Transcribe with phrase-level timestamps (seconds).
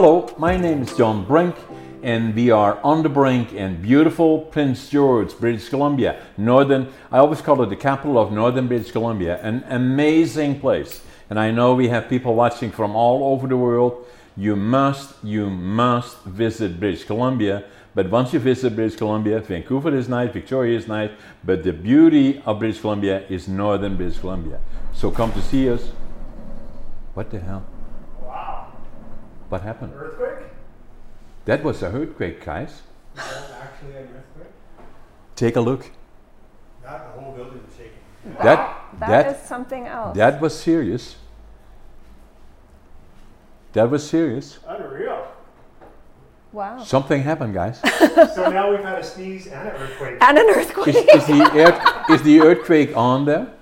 [0.00, 1.56] Hello, my name is John Brink,
[2.04, 6.22] and we are on the brink in beautiful Prince George, British Columbia.
[6.36, 11.02] Northern, I always call it the capital of Northern British Columbia, an amazing place.
[11.28, 14.06] And I know we have people watching from all over the world.
[14.36, 17.64] You must, you must visit British Columbia.
[17.96, 21.10] But once you visit British Columbia, Vancouver is nice, Victoria is nice,
[21.42, 24.60] but the beauty of British Columbia is Northern British Columbia.
[24.94, 25.90] So come to see us.
[27.14, 27.66] What the hell?
[29.48, 29.58] Wow.
[29.58, 29.92] What happened?
[29.94, 30.46] Earthquake?
[31.46, 32.70] That was a earthquake, guys.
[32.70, 34.52] Is that actually an earthquake?
[35.36, 35.90] Take a look.
[36.82, 37.92] That the whole building was shaking.
[38.42, 40.16] That that that is something else.
[40.16, 41.16] that was serious.
[43.72, 44.58] That was serious.
[44.66, 45.26] Unreal.
[46.52, 46.82] wow.
[46.82, 47.80] Something happened, guys.
[48.34, 50.18] so now we've had a sneeze and an earthquake.
[50.20, 50.88] And an earthquake.
[50.88, 53.52] Is, is the earth, is the earthquake on there?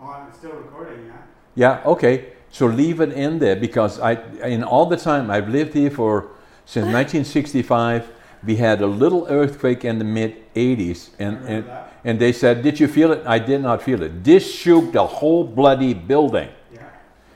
[0.00, 1.22] Oh, I'm still recording, yeah?
[1.54, 1.82] Yeah.
[1.86, 2.33] Okay.
[2.54, 4.12] So leave it in there because I,
[4.44, 6.28] in all the time I've lived here for
[6.66, 8.08] since 1965,
[8.46, 11.64] we had a little earthquake in the mid 80s, and and,
[12.04, 14.22] and they said, "Did you feel it?" I did not feel it.
[14.22, 16.48] This shook the whole bloody building.
[16.72, 16.82] Yeah.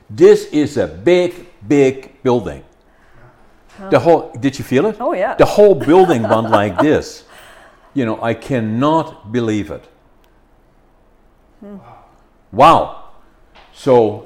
[0.09, 2.63] This is a big, big building.
[3.89, 4.31] The whole.
[4.39, 5.01] Did you feel it?
[5.01, 5.35] Oh, yeah.
[5.35, 7.25] The whole building went like this.
[7.93, 9.83] You know, I cannot believe it.
[11.59, 11.77] Hmm.
[12.53, 13.03] Wow.
[13.73, 14.23] So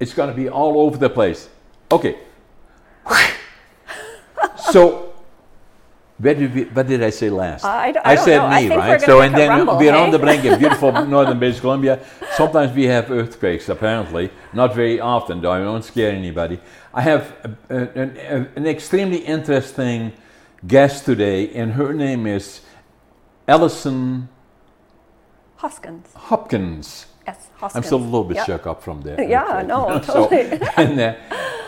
[0.00, 1.48] it's going to be all over the place.
[1.92, 2.16] Okay.
[4.72, 5.12] so
[6.18, 7.64] where did we, what did I say last?
[7.64, 8.48] I, don't said know.
[8.50, 9.00] me, I right?
[9.00, 12.04] so and then rumble, we're on the brink of beautiful northern British Columbia.
[12.32, 14.30] Sometimes we have earthquakes, apparently.
[14.52, 15.50] Not very often, though.
[15.52, 16.60] I don't scare anybody.
[16.92, 17.34] I have
[17.70, 20.12] a, a- an, a- an extremely interesting
[20.66, 22.60] guest today, and her name is
[23.48, 24.28] Alison
[25.56, 26.12] Hoskins.
[26.14, 27.06] Hopkins.
[27.26, 27.76] Yes, Hoskins.
[27.76, 28.46] I'm still a little bit Yep.
[28.46, 29.20] shook up from there.
[29.28, 30.60] Yeah, no, so, totally.
[30.76, 31.14] and, uh,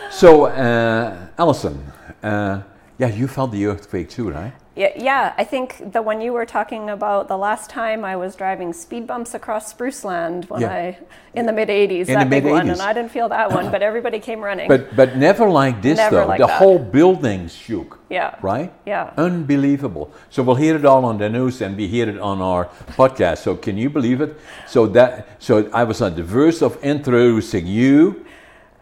[0.09, 1.91] so uh, Alison,
[2.23, 2.61] uh,
[2.97, 4.53] yeah, you felt the earthquake too, right?
[4.75, 8.35] Yeah, yeah, I think the one you were talking about the last time I was
[8.35, 10.71] driving speed bumps across Spruceland when Yeah.
[10.73, 10.97] I
[11.35, 13.69] in the mid 80s, In that the big one, and I didn't feel that one,
[13.69, 14.67] but everybody came running.
[14.67, 16.25] But but never like this Never though.
[16.27, 16.57] like the that.
[16.59, 17.99] whole building shook.
[18.09, 18.35] Yeah.
[18.41, 18.73] Right?
[18.85, 19.11] Yeah.
[19.17, 20.11] Unbelievable.
[20.31, 22.65] So we'll hear it all on the news and we hear it on our
[22.97, 23.39] podcast.
[23.39, 24.35] So can you believe it?
[24.67, 28.25] So that so I was on the verge of introducing you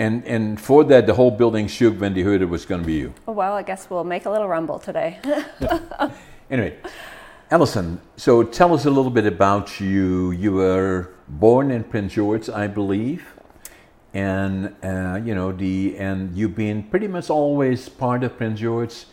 [0.01, 2.97] and and for that the whole building shook when they heard it was gonna be
[3.03, 3.13] you.
[3.27, 5.19] Oh, well, I guess we'll make a little rumble today.
[6.51, 6.75] Anyway,
[7.49, 10.31] Alison, so tell us a little bit about you.
[10.31, 13.23] You were born in Prince George, I believe,
[14.13, 19.05] and uh, you know the and you've been pretty much always part of Prince George,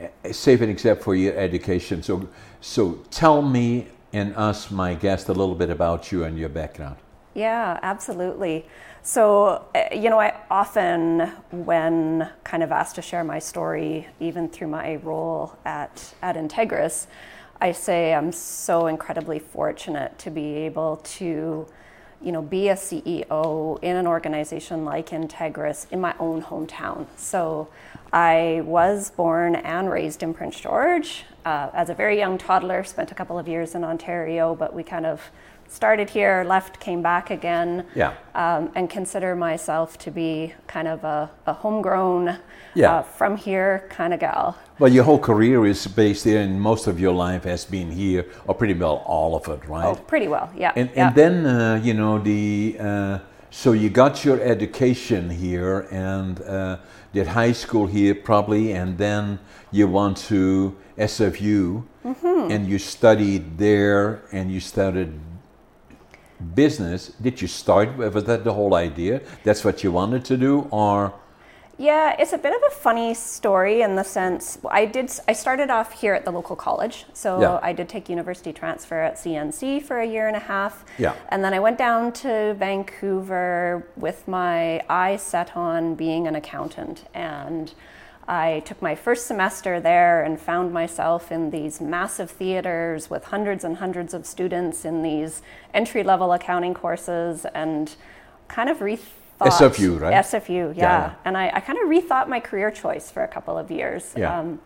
[0.00, 2.00] uh, save and except for your education.
[2.04, 2.28] So,
[2.60, 6.98] so tell me and us, my guest, a little bit about you and your background.
[7.34, 8.66] Yeah, absolutely.
[9.06, 14.48] So, uh, you know, I often, when kind of asked to share my story, even
[14.48, 17.06] through my role at, at Integris,
[17.60, 21.66] I say I'm so incredibly fortunate to be able to,
[22.22, 27.06] you know, be a CEO in an organization like Integris in my own hometown.
[27.18, 27.68] So,
[28.10, 31.24] I was born and raised in Prince George.
[31.44, 34.82] Uh, as a very young toddler, spent a couple of years in Ontario, but we
[34.82, 35.20] kind of
[35.74, 38.12] started here, left, came back again, Yeah.
[38.34, 42.36] um, and consider myself to be kind of a, a homegrown,
[42.74, 42.92] Yeah.
[42.98, 44.56] uh, from here kind of gal.
[44.78, 48.24] Well, your whole career is based here, and most of your life has been here,
[48.46, 49.86] or pretty well all of it, right?
[49.86, 50.72] Oh, pretty well, yeah.
[50.76, 51.06] And, yeah.
[51.08, 53.18] and then uh, you know the uh,
[53.50, 56.76] so you got your education here and uh,
[57.12, 59.38] did high school here probably, and then
[59.72, 62.50] you went to SFU Mm-hmm.
[62.50, 65.18] and you studied there and you started
[66.54, 67.08] business.
[67.20, 69.20] Did you start with was that the whole idea?
[69.44, 71.12] That's what you wanted to do, or
[71.76, 75.10] Yeah, it's a bit of a funny story in the sense I did.
[75.26, 77.58] I started off here at the local college, so Yeah.
[77.68, 80.84] I did take university transfer at CNC for a year and a half.
[80.98, 81.14] Yeah.
[81.30, 87.04] and then I went down to Vancouver with my eye set on being an accountant,
[87.12, 87.72] and
[88.26, 93.64] I took my first semester there and found myself in these massive theaters with hundreds
[93.64, 95.42] and hundreds of students in these
[95.74, 97.94] entry level accounting courses, and
[98.48, 99.00] kind of rethought
[99.40, 100.14] SFU, right?
[100.14, 100.82] SFU, yeah.
[100.82, 101.14] Yeah.
[101.24, 104.14] And I, I kind of rethought my career choice for a couple of years.
[104.16, 104.38] Yeah.
[104.38, 104.60] Um,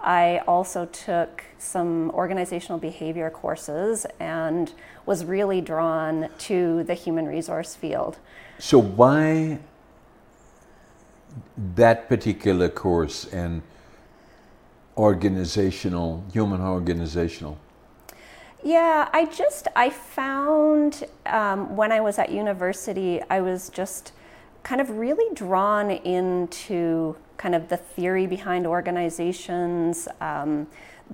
[0.00, 4.72] I also took some organizational behavior courses and
[5.06, 8.18] was really drawn to the human resource field.
[8.58, 9.58] so why
[11.74, 13.62] that particular course and
[14.96, 17.58] organizational, human organizational?
[18.62, 24.12] Yeah, I just I found um, when I was at university, I was just
[24.62, 30.66] kind of really drawn into kind of the theory behind organizations, um,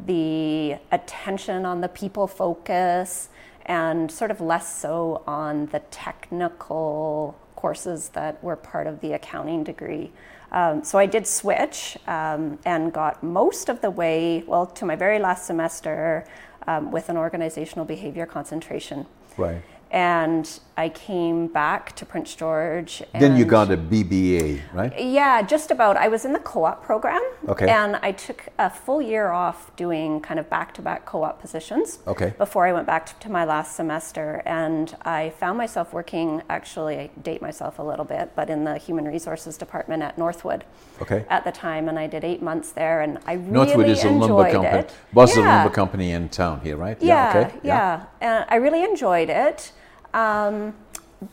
[0.07, 3.31] the attention on the people focus,
[3.67, 9.65] and sort of less so on the technical courses that were part of the accounting
[9.65, 10.11] degree.
[10.53, 14.97] Um, so I did switch um, and got most of the way, well, to my
[14.97, 16.25] very last semester
[16.67, 19.07] um, with an organizational behavior concentration.
[19.37, 19.63] Right.
[19.91, 23.03] And I came back to Prince George.
[23.13, 24.93] Then you got a BBA, right?
[24.99, 25.99] yeah, just about.
[25.99, 27.21] I was in the co op program.
[27.49, 27.69] Okay.
[27.69, 31.39] And I took a full year off doing kind of back to back co op
[31.39, 31.99] positions.
[32.07, 32.33] Okay.
[32.39, 34.43] Before I went back to, my last semester.
[34.47, 38.79] And I found myself working, actually, I date myself a little bit, but in the
[38.79, 40.65] human resources department at Northwood
[41.03, 41.27] Okay.
[41.29, 41.91] at the time.
[41.91, 43.03] And I did eight months there.
[43.03, 44.79] And I really Northwood is a lumber enjoyed company.
[44.79, 44.95] it.
[45.13, 45.57] Was a Yeah.
[45.57, 46.97] lumber company in town here, right?
[47.03, 47.59] Yeah, okay.
[47.63, 48.05] yeah.
[48.23, 49.73] And I really enjoyed it.
[50.15, 50.75] Um,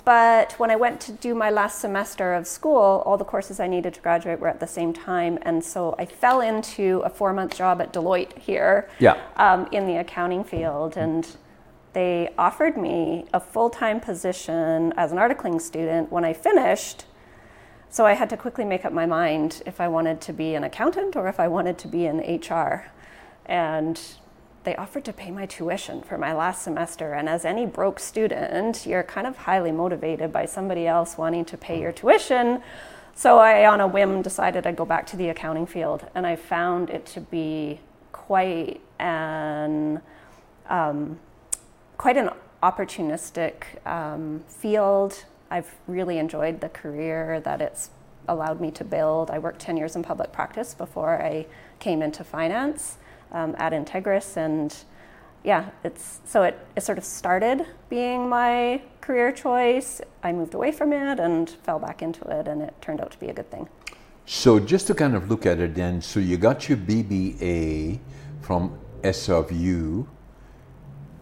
[0.03, 3.67] but when I went to do my last semester of school, all the courses I
[3.67, 5.39] needed to graduate were at the same time.
[5.43, 9.17] And so I fell into a four month job at Deloitte here Yeah.
[9.37, 10.97] um, in the accounting field.
[10.97, 11.25] And
[11.93, 17.05] they offered me a full time position as an articling student when I finished.
[17.89, 20.65] So I had to quickly make up my mind if I wanted to be an
[20.65, 22.87] accountant or if I wanted to be in HR.
[23.45, 23.99] And
[24.67, 27.13] they offered to pay my tuition for my last semester.
[27.13, 31.57] And as any broke student, you're kind of highly motivated by somebody else wanting to
[31.57, 32.61] pay your tuition.
[33.15, 36.05] So I, on a whim, decided I'd go back to the accounting field.
[36.13, 37.79] And I found it to be
[38.11, 40.01] quite an
[40.69, 41.17] um,
[41.95, 42.29] quite an
[42.61, 43.53] opportunistic
[43.85, 45.23] um, field.
[45.49, 47.89] I've really enjoyed the career that it's
[48.27, 49.31] allowed me to build.
[49.31, 51.45] I worked 10 years in public practice before I
[51.79, 52.97] came into finance
[53.31, 54.75] um, at Integris, and
[55.43, 60.01] yeah, it's so it, it sort of started being my career choice.
[60.23, 63.19] I moved away from it and fell back into it, and it turned out to
[63.19, 63.67] be a good thing.
[64.25, 67.99] So just to kind of look at it then, so you got your BBA
[68.41, 70.05] from SFU,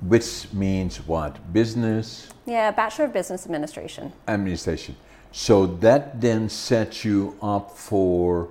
[0.01, 1.53] which means what?
[1.53, 4.11] Business Yeah, Bachelor of Business Administration.
[4.27, 4.95] Administration.
[5.31, 8.49] So that then sets you up for,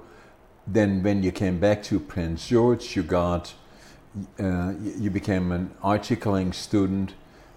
[0.67, 3.55] then when you came back to Prince George, you got,
[4.39, 7.15] uh, you became an articling student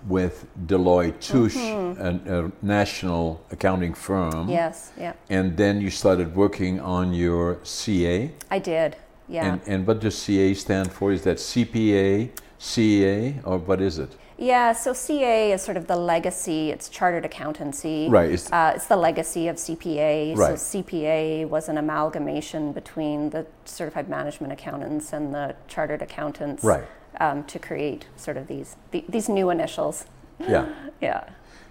[0.07, 4.49] with Deloitte Touche, a, a national accounting firm.
[4.49, 8.31] Yes, yeah, And then you started working on your CA.
[8.51, 8.95] I did.
[9.27, 9.53] Yeah.
[9.53, 11.11] And, and what does CA stand for?
[11.11, 14.15] Is that CPA, CA, or what is it?
[14.39, 18.07] Yeah, so CA is sort of the legacy, it's chartered accountancy.
[18.07, 20.35] Right, it's- uh, it's the legacy of CPA.
[20.35, 20.59] Right.
[20.59, 26.83] So CPA was an amalgamation between the certified management accountants and the chartered accountants Right.
[27.19, 30.05] um, to create sort of these, the, these new initials.
[30.39, 30.67] Yeah.
[31.01, 31.23] Yeah.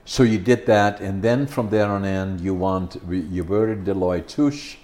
[0.04, 3.78] So you did that, and then from there on in, you want you were at
[3.84, 4.76] Deloitte Touche,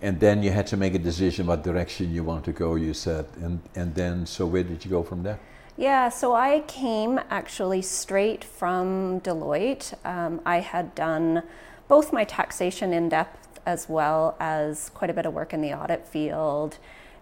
[0.00, 2.76] and then you had to make a decision what direction you want to go.
[2.76, 5.40] You said, and and then so where did you go from there?
[5.76, 9.94] Yeah, so I came actually straight from Deloitte.
[10.06, 11.42] Um, I had done
[11.88, 15.72] both my taxation in depth as well as quite a bit of work in the
[15.74, 16.78] audit field.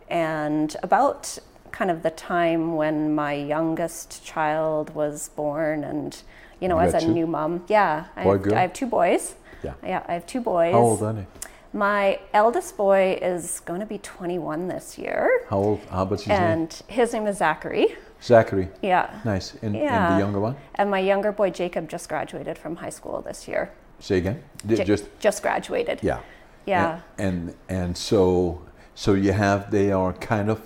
[0.08, 1.38] And about
[1.70, 6.22] kind of the time when my youngest child was born, and
[6.60, 7.12] you know, You as a two?
[7.14, 8.52] new mom, yeah, I, have.
[8.52, 9.34] I have two boys.
[9.64, 9.74] Yeah.
[9.82, 10.72] Yeah, I have two boys.
[10.72, 11.26] How old are they?
[11.72, 15.80] My eldest boy is going to be 21 this year, How old?
[15.90, 16.38] How about his name?
[16.42, 17.96] and his name is Zachary.
[18.22, 18.68] Zachary.
[18.82, 19.20] Yeah.
[19.24, 19.54] Nice.
[19.62, 20.56] And, and the younger one?
[20.74, 23.72] And my younger boy Jacob just graduated from high school this year.
[24.00, 24.42] Say again.
[24.68, 26.00] Ja- Just just graduated.
[26.02, 26.20] yeah.
[26.66, 27.00] Yeah.
[27.18, 27.54] And, and
[27.86, 28.62] and so
[28.94, 30.60] so you have they are kind of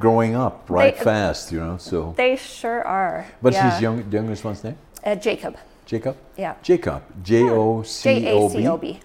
[0.00, 1.76] growing up right They- fast, you know.
[1.76, 3.26] So They sure are.
[3.42, 3.70] what's yeah.
[3.70, 4.76] his young, youngest one's name?
[5.04, 5.56] Uh, Jacob.
[5.84, 6.16] Jacob.
[6.36, 6.54] Yeah.
[6.62, 7.02] Jacob.
[7.22, 8.98] J O J C A O C O B.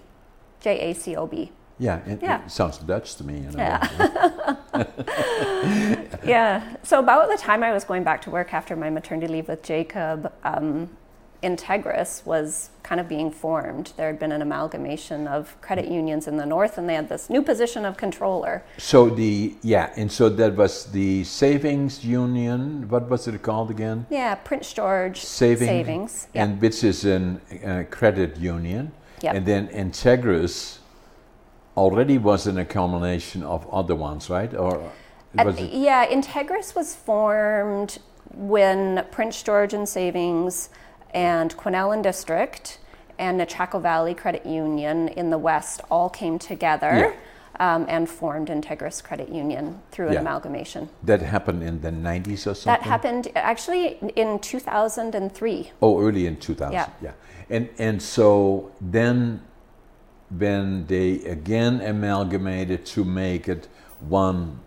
[0.62, 1.50] J A C O B.
[1.78, 2.44] Yeah, it, Yeah.
[2.44, 3.38] it sounds Dutch to me.
[3.40, 3.58] You know?
[3.58, 4.56] Yeah.
[6.24, 6.76] Yeah.
[6.82, 9.62] So about the time I was going back to work after my maternity leave with
[9.62, 10.88] Jacob, um,
[11.42, 13.92] Integris was kind of being formed.
[13.96, 17.28] There had been an amalgamation of credit unions in the north, and they had this
[17.28, 18.62] new position of controller.
[18.78, 22.88] So the yeah, and so that was the savings union.
[22.88, 24.06] What was it called again?
[24.08, 26.28] Yeah, Prince George Saving, Savings.
[26.34, 26.44] Yeah.
[26.44, 28.92] and which is an uh, credit union.
[29.22, 29.34] Yep.
[29.34, 30.78] And then Integris
[31.76, 34.54] already was in a combination of other ones, right?
[34.54, 34.90] Or
[35.34, 35.72] it?
[35.72, 37.98] yeah, Integris was formed
[38.34, 40.70] when Prince George and Savings
[41.14, 42.78] and Quesnel and District
[43.18, 47.14] and Nechako Valley Credit Union in the West all came together
[47.60, 50.20] um, and formed Integris Credit Union through an Yeah.
[50.20, 50.88] amalgamation.
[51.02, 52.72] That happened in the 90s or something?
[52.72, 55.72] That happened actually in 2003.
[55.80, 56.72] Oh, early in 2000.
[56.72, 57.12] Yeah.
[57.52, 59.40] And and so then
[60.38, 63.68] when they again amalgamated to make it
[64.08, 64.58] one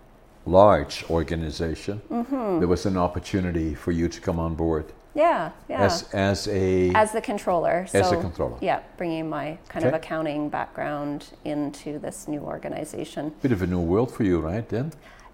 [0.46, 2.60] large organization, Mm-hmm.
[2.60, 5.82] there was an opportunity for you to come on board Yeah, yeah.
[5.86, 7.77] as as a As the controller.
[7.86, 8.58] As the so, controller.
[8.62, 13.32] Yeah, bringing my kind of accounting background into this new organization.
[13.42, 14.68] bit of a new world for you, right?
[14.70, 14.92] Then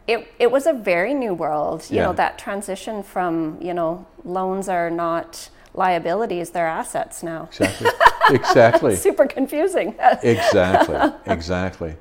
[0.08, 1.80] It, it was a very new world.
[1.90, 2.06] You Yeah.
[2.08, 7.50] know, that transition from, you know, loans are not liabilities, they're assets now.
[7.52, 7.90] exactly,
[8.30, 9.96] exactly, Super confusing.
[10.24, 11.96] exactly, exactly.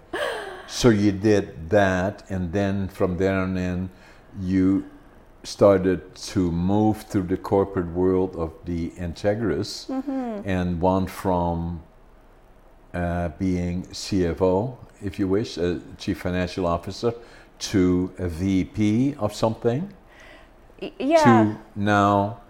[0.66, 3.90] So you did that, and then from there on in,
[4.40, 4.84] you
[5.42, 9.88] started to move through the corporate world of the Integris,
[10.44, 11.82] and one from
[12.94, 17.14] uh, being CFO, if you wish, a chief financial officer,
[17.58, 19.92] to a VP of something,
[20.98, 21.24] yeah.
[21.24, 22.40] to now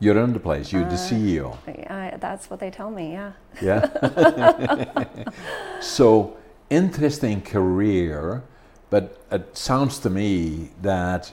[0.00, 1.56] you're in the place, you're the CEO.
[1.90, 3.32] I, that's what they tell me, yeah.
[3.60, 5.04] Yeah.
[5.80, 6.36] so
[6.70, 8.42] interesting career,
[8.90, 11.32] but it sounds to me that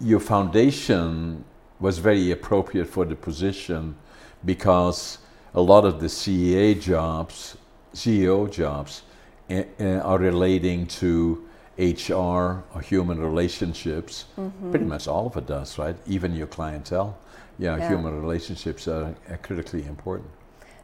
[0.00, 1.44] your foundation
[1.80, 3.96] was very appropriate for the position
[4.44, 5.18] because
[5.54, 7.56] a lot of the CEA jobs,
[7.94, 9.02] CEO jobs,
[9.48, 11.46] eh, eh, are relating to
[11.78, 14.26] HR or human relationships.
[14.70, 15.96] Pretty much all of it does, right?
[16.06, 17.18] Even your clientele.
[17.58, 17.88] Yeah, Yeah.
[17.88, 20.30] human relationships are, are critically important.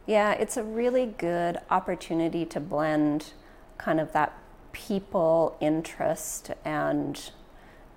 [0.07, 3.33] Yeah, it's a really good opportunity to blend
[3.79, 4.37] kind of that
[4.73, 7.31] people interest and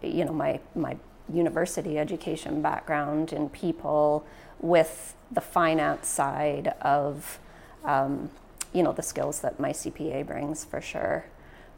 [0.01, 0.97] you know my my
[1.33, 4.25] university education background in people
[4.59, 7.39] with the finance side of
[7.83, 8.29] um,
[8.73, 11.25] you know the skills that my CPA brings for sure.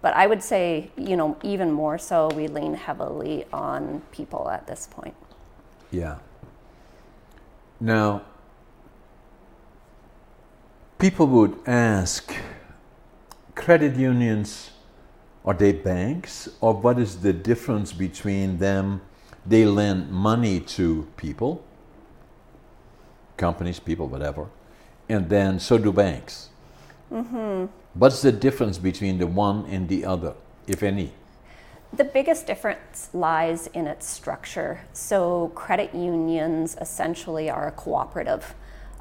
[0.02, 4.68] But I would say you know even more so we lean heavily on people at
[4.68, 5.16] this point.
[5.92, 6.18] Yeah.
[7.80, 8.24] Now,
[10.98, 12.34] people would ask
[13.56, 14.72] credit unions
[15.46, 16.50] are they banks?
[16.60, 19.00] Or what is the difference between them?
[19.46, 21.64] They lend money to people
[23.38, 24.48] companies people whatever
[25.08, 26.50] and then so do banks.
[27.10, 27.68] Mm-hmm.
[27.94, 30.34] what's the difference between the one and the other
[30.68, 31.14] if any
[31.94, 34.82] The biggest difference lies in its structure.
[34.92, 38.56] So, credit unions essentially are a cooperative.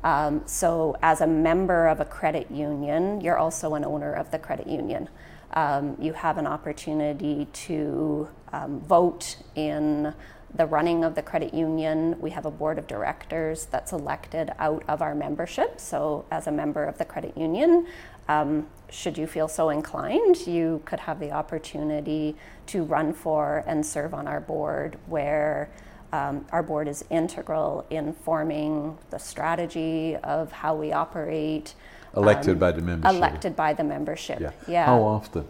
[0.05, 4.38] Um, so, as a member of a credit union, you're also an owner of the
[4.38, 5.09] credit union.
[5.52, 10.14] Um, you have an opportunity to um, vote in
[10.55, 12.16] the running of the credit union.
[12.21, 15.81] We have a board of directors that's elected out of our membership.
[15.81, 17.88] So, as a member of the credit union,
[18.28, 23.85] um, should you feel so inclined, you could have the opportunity to run for and
[23.85, 25.68] serve on our board, where
[26.12, 31.75] um, our board is integral in forming the strategy of how we operate.
[32.16, 34.40] elected by the membership Elected by the membership.
[34.68, 35.47] yeah, how often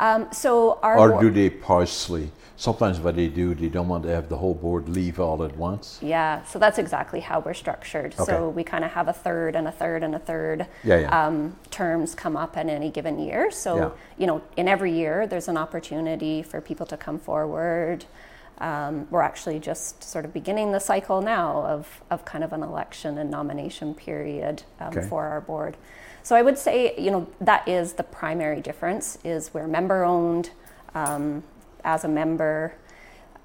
[0.00, 2.32] Um, so our or do they partially?
[2.56, 5.56] Sometimes what they do, they don't want to have the whole board leave all at
[5.56, 5.98] once.
[6.02, 8.14] Yeah, so that's exactly how we're structured.
[8.14, 8.24] Okay.
[8.24, 11.26] So we kind of have a third and a third and a third Yeah, yeah.
[11.26, 13.50] Um, terms come up in any given year.
[13.50, 13.90] So, Yeah.
[14.18, 18.04] you know, in every year, there's an opportunity for people to come forward.
[18.58, 22.62] Um, we're actually just sort of beginning the cycle now of, of kind of an
[22.62, 25.08] election and nomination period um, Okay.
[25.08, 25.78] for our board.
[26.22, 30.50] So I would say, you know, that is the primary difference is we're member owned.
[30.94, 31.44] Um,
[31.84, 32.74] as a member,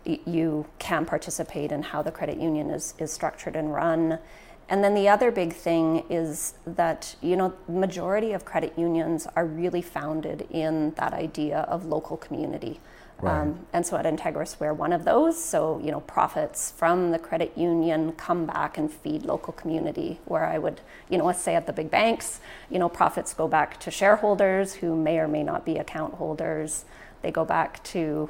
[0.03, 4.20] you can participate in how the credit union is, is structured and run.
[4.67, 9.46] And then the other big thing is that, you know, majority of credit unions are
[9.46, 12.79] really founded in that idea of local community.
[13.25, 13.41] Right.
[13.41, 15.44] Um, and so at Integris, we're one of those.
[15.44, 20.20] So, you know, profits from the credit union come back and feed local community.
[20.25, 22.39] Where I would, you know, let's say at the big banks,
[22.70, 26.86] you know, profits go back to shareholders who may or may not be account holders.
[27.22, 28.29] They go back to,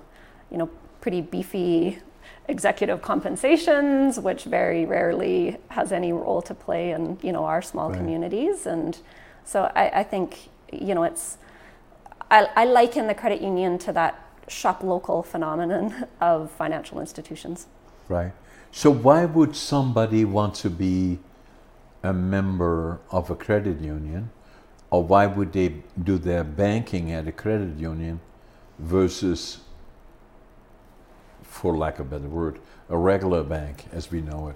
[0.49, 0.69] you know,
[1.01, 1.99] pretty beefy
[2.47, 7.89] executive compensations, which very rarely has any role to play in, you know, our small
[7.89, 7.97] Right.
[7.97, 8.65] communities.
[8.65, 8.97] And
[9.43, 11.37] so I, I think, you know, it's,
[12.31, 17.67] I, I liken the credit union to that shop local phenomenon of financial institutions.
[18.07, 18.33] Right.
[18.71, 21.19] So why would somebody want to be
[22.03, 24.29] a member of a credit union,
[24.91, 28.19] or why would they do their banking at a credit union
[28.77, 29.59] versus,
[31.41, 32.59] for lack of a better word,
[32.89, 34.55] a regular bank as we know it?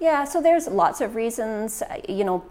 [0.00, 1.82] Yeah, so there's lots of reasons.
[2.08, 2.44] You know,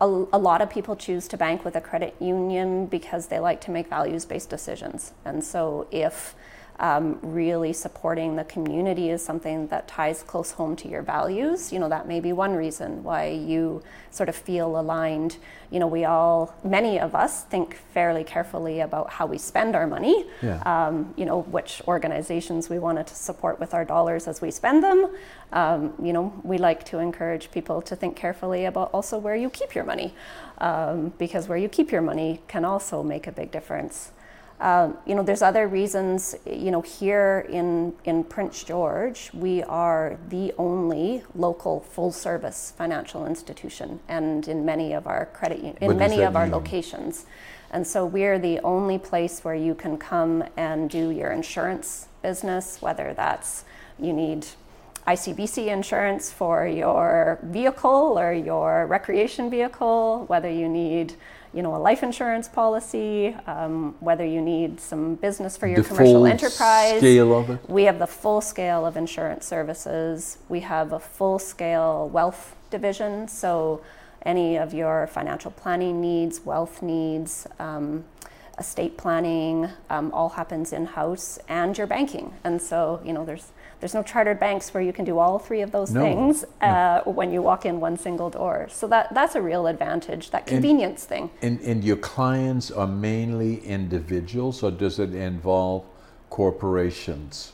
[0.00, 3.60] a, a lot of people choose to bank with a credit union because they like
[3.62, 5.12] to make values based decisions.
[5.24, 6.34] And so if
[6.80, 11.72] um, really supporting the community is something that ties close home to your values.
[11.72, 15.36] You know, that may be one reason why you sort of feel aligned.
[15.70, 19.86] You know, we all, many of us, think fairly carefully about how we spend our
[19.86, 20.26] money.
[20.42, 20.60] Yeah.
[20.62, 24.82] Um, you know, which organizations we wanted to support with our dollars as we spend
[24.82, 25.10] them.
[25.52, 29.48] Um, you know, we like to encourage people to think carefully about also where you
[29.50, 30.14] keep your money,
[30.58, 34.10] um, because where you keep your money can also make a big difference.
[34.60, 36.34] Um, you know, there's other reasons.
[36.46, 44.00] You know, here in in Prince George, we are the only local full-service financial institution,
[44.08, 47.26] and in many of our credit What in many of our locations,
[47.70, 52.80] and so we're the only place where you can come and do your insurance business,
[52.80, 53.64] whether that's
[53.98, 54.46] you need
[55.06, 61.14] ICBC insurance for your vehicle or your recreation vehicle, whether you need
[61.54, 65.88] you know a life insurance policy, um, whether you need some business for your the
[65.88, 66.98] commercial enterprise.
[66.98, 67.70] scale of it.
[67.70, 70.38] We have the full scale of insurance services.
[70.48, 73.28] We have a full scale wealth division.
[73.28, 73.82] So,
[74.26, 78.04] any of your financial planning needs, wealth needs, um,
[78.58, 82.34] estate planning, um, all happens in house, and your banking.
[82.42, 83.52] And so, you know, there's
[83.84, 86.68] there's no chartered banks where you can do all three of those No, things no.
[86.68, 88.66] uh, when you walk in one single door.
[88.70, 90.30] So that that's a real advantage.
[90.30, 91.28] That convenience thing.
[91.42, 95.84] And, and your clients are mainly individuals, or does it involve
[96.30, 97.52] corporations?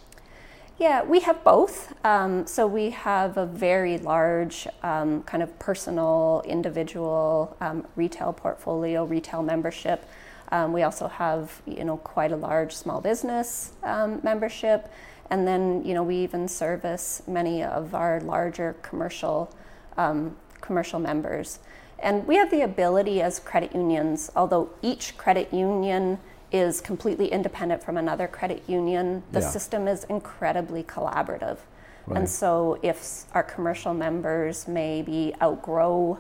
[0.79, 1.93] Yeah, we have both.
[2.05, 9.05] Um, so we have a very large um, kind of personal, individual um, retail portfolio,
[9.05, 10.05] retail membership.
[10.53, 14.89] Um, we also have, you know, quite a large small business um, membership,
[15.31, 19.55] and then, you know, we even service many of our larger commercial
[19.97, 21.59] um, commercial members.
[21.99, 26.19] And we have the ability as credit unions, although each credit union
[26.53, 29.49] is completely independent from another credit union, the Yeah.
[29.49, 31.59] system is incredibly collaborative.
[32.07, 32.19] Right.
[32.19, 36.19] And so if our commercial members maybe outgrow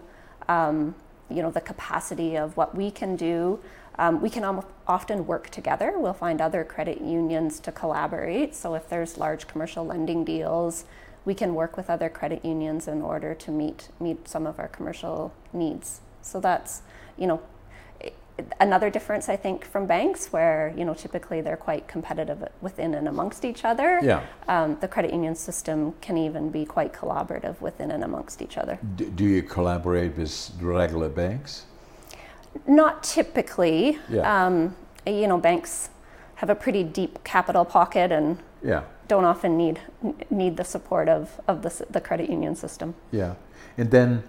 [0.48, 0.94] um,
[1.28, 3.60] you know, the capacity of what we can do,
[4.00, 5.93] um, we can om- often work together.
[5.97, 8.54] We'll find other credit unions to collaborate.
[8.54, 10.86] So if there's large commercial lending deals,
[11.26, 14.69] we can work with other credit unions in order to meet meet some of our
[14.69, 16.00] commercial needs.
[16.23, 16.80] So that's
[17.19, 17.43] you know
[18.58, 23.06] another difference I think from banks, where you know typically they're quite competitive within and
[23.06, 24.00] amongst each other.
[24.02, 24.25] Yeah.
[24.49, 28.78] Um, the credit union system can even be quite collaborative within and amongst each other.
[28.97, 31.67] D- do you collaborate with regular banks?
[32.67, 33.99] Not typically.
[34.08, 34.47] Yeah.
[34.47, 35.91] Um, you know, banks
[36.36, 39.80] have a pretty deep capital pocket and Yeah, don't often need
[40.30, 42.95] need the support of, of the, the credit union system.
[43.13, 43.34] yeah.
[43.78, 44.23] And then,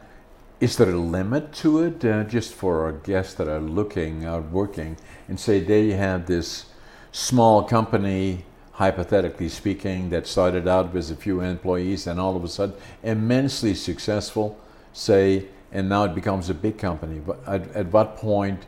[0.60, 2.06] is there a limit to it?
[2.06, 6.66] Uh, just for our guests that are looking out working, and say they have this
[7.12, 12.48] small company, hypothetically speaking, that started out with a few employees and all of a
[12.48, 14.56] sudden immensely successful,
[14.94, 17.20] say, and now it becomes a big company.
[17.20, 18.66] But at, at what point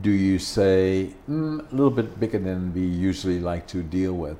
[0.00, 4.36] do you say mm, a little bit bigger than we usually like to deal with?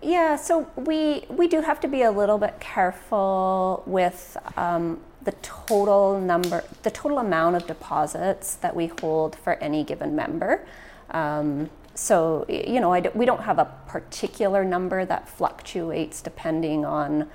[0.00, 5.32] Yeah, so we we do have to be a little bit careful with um, the
[5.42, 10.64] total number, the total amount of deposits that we hold for any given member.
[11.10, 17.28] Um, so you know, I we don't have a particular number that fluctuates depending on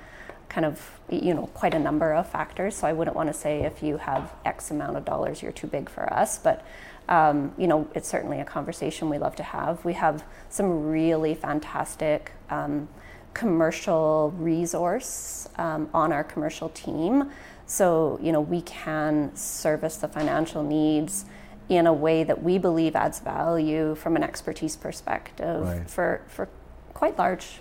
[0.54, 2.76] kind of you know quite a number of factors.
[2.76, 5.66] So I wouldn't want to say if you have X amount of dollars, you're too
[5.66, 6.64] big for us, but
[7.08, 9.84] um, you know, it's certainly a conversation we love to have.
[9.84, 12.88] We have some really fantastic um,
[13.34, 17.30] commercial resource um, on our commercial team.
[17.66, 21.26] So, you know, we can service the financial needs
[21.68, 25.90] in a way that we believe adds value from an expertise perspective Right.
[25.90, 26.48] for, for
[26.94, 27.60] quite large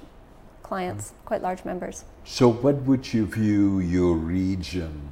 [0.61, 2.05] clients, quite large members.
[2.25, 5.09] So, what would you view your region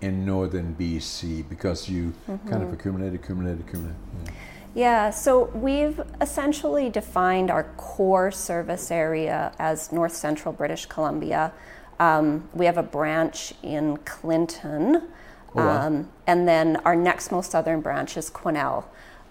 [0.00, 1.48] in northern BC?
[1.48, 2.12] Because you
[2.48, 3.96] kind of accumulated, accumulated, accumulated?
[4.26, 4.32] Yeah.
[4.74, 11.52] Yeah, so we've essentially defined our core service area as north central British Columbia.
[11.98, 15.08] Um, we have a branch in Clinton,
[15.54, 15.86] Oh, wow.
[15.86, 18.84] um, and then our next most southern branch is Quesnel.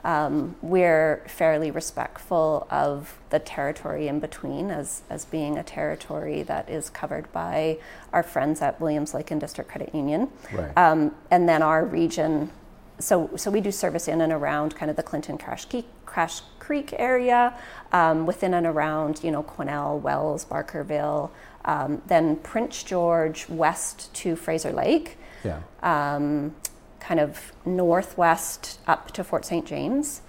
[0.08, 6.70] Um, we're fairly respectful of the territory in between as, as being a territory that
[6.70, 7.80] is covered by
[8.14, 10.30] our friends at Williams Lake and District Credit Union.
[10.54, 10.72] Right.
[10.78, 12.52] Um, and then our region,
[13.00, 16.42] so, so we do service in and around kind of the Clinton Cache Creek, Cache
[16.58, 17.54] Creek area,
[17.92, 21.32] um, within and around, you know, Quesnel, Wells, Barkerville,
[21.66, 25.60] um, then Prince George west to Fraser Lake, yeah.
[25.84, 26.56] um,
[27.00, 29.66] kind of northwest up to Fort St.
[29.66, 30.22] James.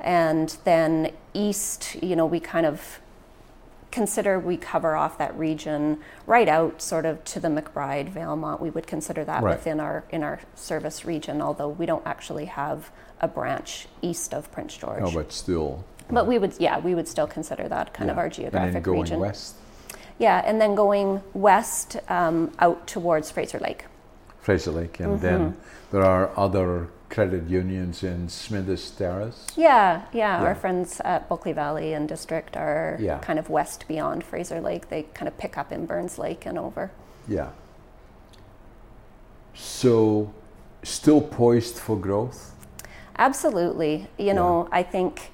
[0.00, 3.00] And then east, you know, we kind of
[3.90, 8.60] consider we cover off that region right out sort of to the McBride, Valemount.
[8.60, 9.56] We would consider that Right.
[9.56, 14.50] within our in our service region, although we don't actually have a branch east of
[14.52, 15.02] Prince George.
[15.02, 15.84] Oh, but still.
[16.08, 18.82] But we would, yeah, we would still consider that kind of our geographic And then
[18.82, 19.20] going region.
[19.20, 19.54] west,
[20.18, 23.84] Yeah, and then going west um, out towards Fraser Lake.
[24.40, 25.60] Fraser Lake, and then Mm-hmm.
[25.90, 29.46] There are other credit unions in Smithers Terrace.
[29.56, 30.46] Yeah, yeah, Yeah.
[30.46, 33.18] Our friends at Bulkley Valley and District are Yeah.
[33.18, 34.88] kind of west beyond Fraser Lake.
[34.88, 36.90] They kind of pick up in Burns Lake and over.
[37.26, 37.48] Yeah.
[39.54, 40.32] So,
[40.82, 42.54] still poised for growth.
[43.18, 44.08] Absolutely.
[44.16, 45.32] You know, I think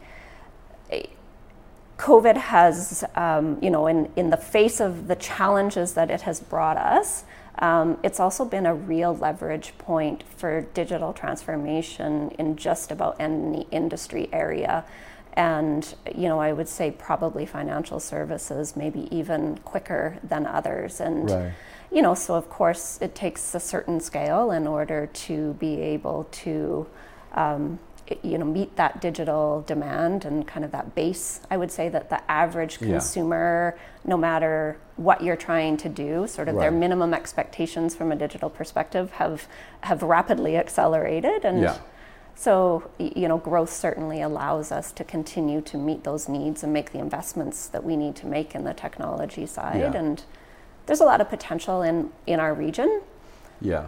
[1.98, 6.40] COVID has, um, you know, in, in the face of the challenges that it has
[6.40, 7.24] brought us,
[7.58, 13.66] um, it's also been a real leverage point for digital transformation in just about any
[13.70, 14.84] industry area.
[15.32, 21.00] And, you know, I would say probably financial services, maybe even quicker than others.
[21.00, 21.52] And, Right.
[21.90, 26.26] you know, so of course it takes a certain scale in order to be able
[26.30, 26.86] to,
[27.32, 27.78] um,
[28.22, 31.40] you know, meet that digital demand and kind of that base.
[31.50, 32.88] I would say that the average Yeah.
[32.88, 38.16] consumer, no matter what you're trying to do, sort of their minimum expectations from a
[38.16, 39.48] digital perspective have
[39.82, 41.60] have rapidly accelerated and.
[41.62, 41.76] Yeah.
[42.38, 46.92] So, you know, growth certainly allows us to continue to meet those needs and make
[46.92, 49.78] the investments that we need to make in the technology side.
[49.80, 49.96] Yeah.
[49.96, 50.22] And
[50.84, 53.00] there's a lot of potential in, in our region.
[53.62, 53.86] Yeah.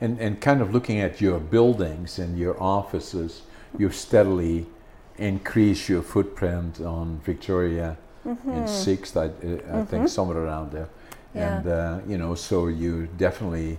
[0.00, 3.42] And, and kind of looking at your buildings and your offices,
[3.76, 4.66] you've steadily
[5.16, 10.88] increased your footprint on Victoria and 6th, I, I think somewhere around there.
[11.34, 11.58] Yeah.
[11.58, 13.78] And, uh, you know, so you're definitely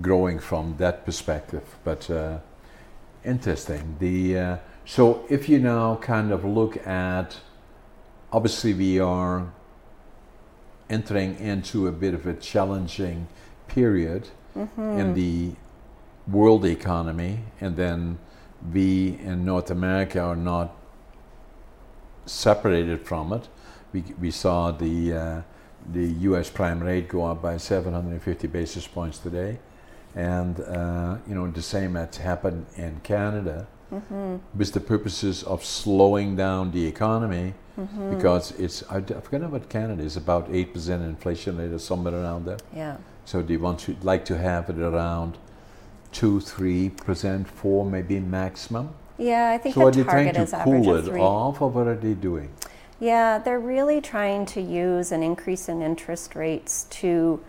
[0.00, 1.64] growing from that perspective.
[1.84, 2.38] But uh,
[3.24, 3.96] interesting.
[3.98, 7.36] The, uh, so if you now kind of look at,
[8.32, 9.52] obviously we are
[10.88, 13.28] entering into a bit of a challenging
[13.66, 14.28] period
[14.76, 15.52] in the
[16.30, 18.18] world economy, and then
[18.72, 20.74] we in North America are not
[22.26, 23.48] separated from it.
[23.92, 25.42] We, we saw the uh,
[25.92, 26.50] the U.S.
[26.50, 29.58] prime rate go up by 750 basis points today,
[30.14, 33.66] and uh, you know the same has happened in Canada,
[34.54, 37.54] with the purposes of slowing down the economy,
[38.10, 42.14] because it's I, I forget what Canada is about eight percent inflation rate or somewhere
[42.14, 42.58] around there.
[42.74, 42.96] Yeah.
[43.28, 45.36] So they want to like to have it around
[46.12, 48.94] two, three percent, four maybe maximum.
[49.18, 51.20] Yeah, I think So are the they trying to is cool it three.
[51.20, 52.48] off, or what are they doing?
[52.98, 57.44] Yeah, they're really trying to use an increase in interest rates to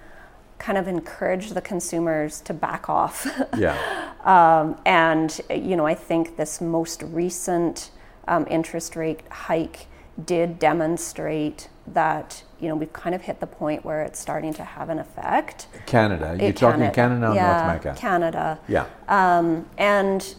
[0.57, 3.25] kind of encourage the consumers to back off.
[3.57, 3.77] Yeah,
[4.25, 7.91] Um, and you know, I think this most recent
[8.27, 9.87] um, interest rate hike
[10.25, 14.63] did demonstrate that you know we've kind of hit the point where it's starting to
[14.63, 15.67] have an effect.
[15.85, 16.35] Canada.
[16.39, 17.95] You're It- talking Canada, or yeah, North America?
[17.97, 18.59] Canada.
[18.67, 20.35] yeah, Um, and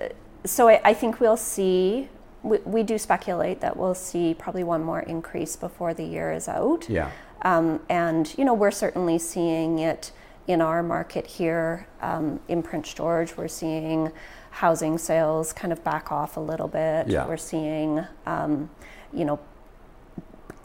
[0.00, 0.06] uh,
[0.44, 2.08] so I, I think we'll see.
[2.42, 6.46] We, we do speculate that we'll see probably one more increase before the year is
[6.48, 6.88] out.
[6.88, 7.10] yeah,
[7.42, 10.12] Um, and you know we're certainly seeing it
[10.46, 13.36] in our market here um, in Prince George.
[13.36, 14.12] We're seeing
[14.50, 17.08] housing sales kind of back off a little bit.
[17.08, 17.26] Yeah.
[17.26, 18.70] We're seeing um,
[19.12, 19.40] you know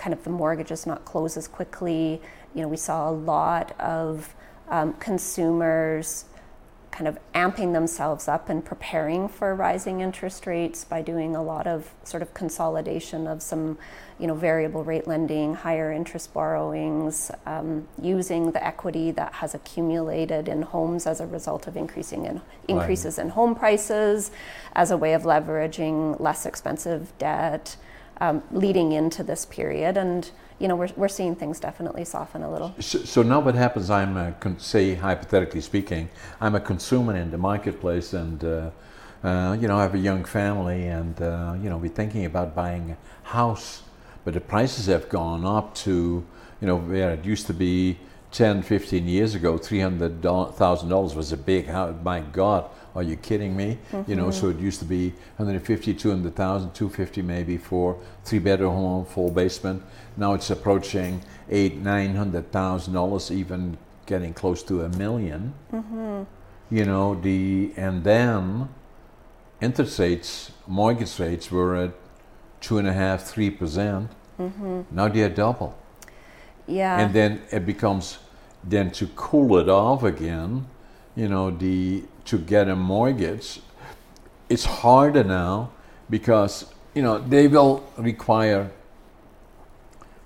[0.02, 2.22] kind of the mortgages not close as quickly.
[2.56, 4.34] You know we saw a lot of
[4.68, 6.26] um, consumers
[6.92, 11.66] kind of amping themselves up and preparing for rising interest rates by doing a lot
[11.66, 13.78] of sort of consolidation of some,
[14.20, 20.50] you know, variable rate lending, higher interest borrowings, um, using the equity that has accumulated
[20.50, 24.30] in homes as a result of increasing in increases in home prices,
[24.76, 27.78] as a way of leveraging less expensive debt,
[28.22, 30.30] um, leading into this period, and
[30.60, 32.74] you know, we're we're seeing things definitely soften a little.
[32.80, 33.90] So, so now what happens?
[33.90, 36.08] I'm a say hypothetically speaking,
[36.40, 38.70] I'm a consumer in the marketplace, and uh,
[39.24, 42.56] uh, you know I have a young family, and uh, you know we're thinking about
[42.56, 43.82] buying a house,
[44.24, 46.24] but the prices have gone up to
[46.62, 47.98] you know where it used to be
[48.32, 51.96] 10, 15 years ago, three hundred thousand dollars was a big house.
[52.04, 53.78] My God, are you kidding me?
[54.08, 59.06] You know, so it used to be 150, 200,000, 250 maybe for three bedroom home,
[59.06, 59.82] full basement.
[60.18, 66.24] Now it's approaching eight, nine hundred thousand dollars, even getting close to a 1000000 mm-hmm.
[66.70, 68.70] You know the and then
[69.62, 71.92] interest rates, mortgage rates were at
[72.62, 74.10] two and a half, three percent.
[74.40, 74.82] Mm-hmm.
[74.92, 75.78] Now they're double
[76.68, 77.00] Yeah.
[77.00, 78.18] and then it becomes
[78.64, 80.66] then to cool it off again
[81.16, 83.60] you know the to get a mortgage
[84.52, 85.72] it's harder now
[86.10, 88.70] because you know they will require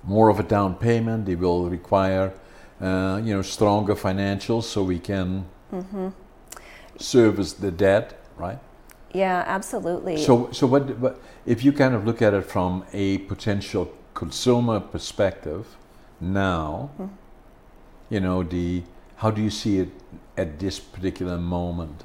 [0.04, 1.26] more of a down payment.
[1.26, 2.34] They will require,
[2.82, 5.46] uh, you know, stronger financials so we can
[6.98, 8.60] service the debt, right?
[9.14, 10.18] Yeah, absolutely.
[10.18, 14.80] So, so what, what if you kind of look at it from a potential consumer
[14.80, 15.76] perspective
[16.20, 16.90] now?
[18.10, 18.84] You know, the
[19.18, 19.90] how do you see it
[20.38, 22.04] at this particular moment?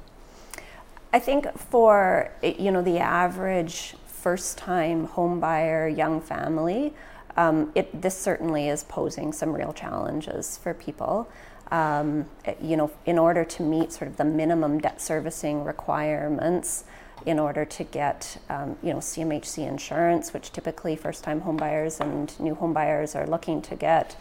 [1.12, 6.94] I think for you know the average first-time homebuyer, young family,
[7.36, 11.28] um, it this certainly is posing some real challenges for people.
[11.72, 12.26] Um,
[12.60, 16.84] you know, in order to meet sort of the minimum debt servicing requirements,
[17.26, 22.54] in order to get um, you know CMHC insurance, which typically first-time homebuyers and new
[22.54, 24.16] homebuyers are looking to get,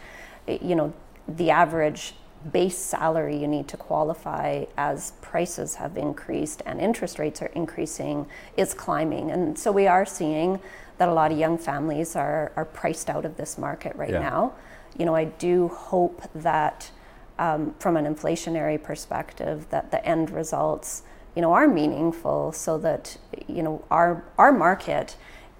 [0.48, 0.92] you know,
[1.28, 2.14] the average
[2.52, 8.26] base salary you need to qualify as prices have increased and interest rates are increasing
[8.56, 9.30] is climbing.
[9.30, 10.58] And so we are seeing
[10.98, 14.20] that a lot of young families are, are priced out of this market right Yeah.
[14.20, 14.52] now.
[14.96, 16.90] You know, I do hope that
[17.38, 21.02] um, from an inflationary perspective that the end results,
[21.34, 23.16] you know, are meaningful so that,
[23.48, 25.16] you know, our, our market,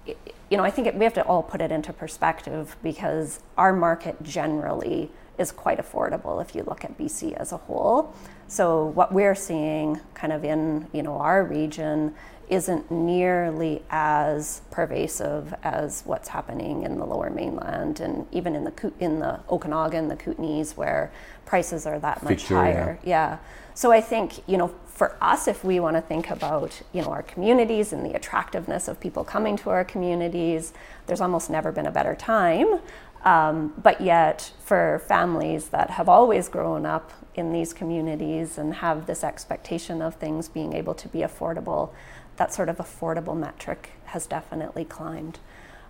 [0.07, 0.15] i-
[0.49, 3.71] you know, I think it, we have to all put it into perspective because our
[3.73, 5.09] market generally
[5.41, 8.13] is quite affordable if you look at BC as a whole.
[8.47, 12.13] So what we're seeing kind of in, you know, our region
[12.49, 18.93] isn't nearly as pervasive as what's happening in the lower mainland and even in the
[18.99, 21.11] in the Okanagan, the Kootenays where
[21.45, 22.99] prices are that much higher.
[23.03, 23.37] Yeah.
[23.73, 27.07] So I think, you know, for us, if we want to think about, you know,
[27.07, 30.73] our communities and the attractiveness of people coming to our communities,
[31.07, 32.79] there's almost never been a better time.
[33.23, 39.05] Um, but yet, for families that have always grown up in these communities and have
[39.05, 41.91] this expectation of things being able to be affordable,
[42.37, 45.39] that sort of affordable metric has definitely climbed.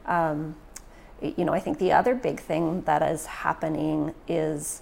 [0.06, 0.56] Um,
[1.22, 4.82] you know, I think the other big thing that is happening is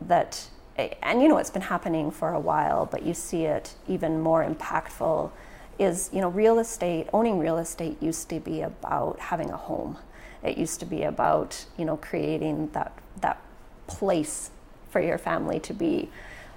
[0.00, 4.20] that, and you know, it's been happening for a while, but you see it even
[4.20, 5.30] more impactful.
[5.78, 9.98] Is you know, real estate owning real estate used to be about having a home.
[10.42, 13.40] It used to be about you know creating that that
[13.86, 14.50] place
[14.90, 16.10] for your family to be.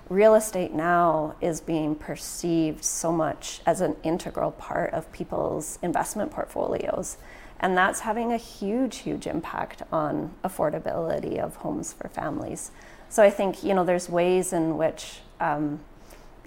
[0.08, 6.32] Real estate now is being perceived so much as an integral part of people's investment
[6.32, 7.18] portfolios.
[7.60, 12.70] And that's having a huge, huge impact on affordability of homes for families.
[13.10, 15.80] So I think, you know, there's ways in which, um,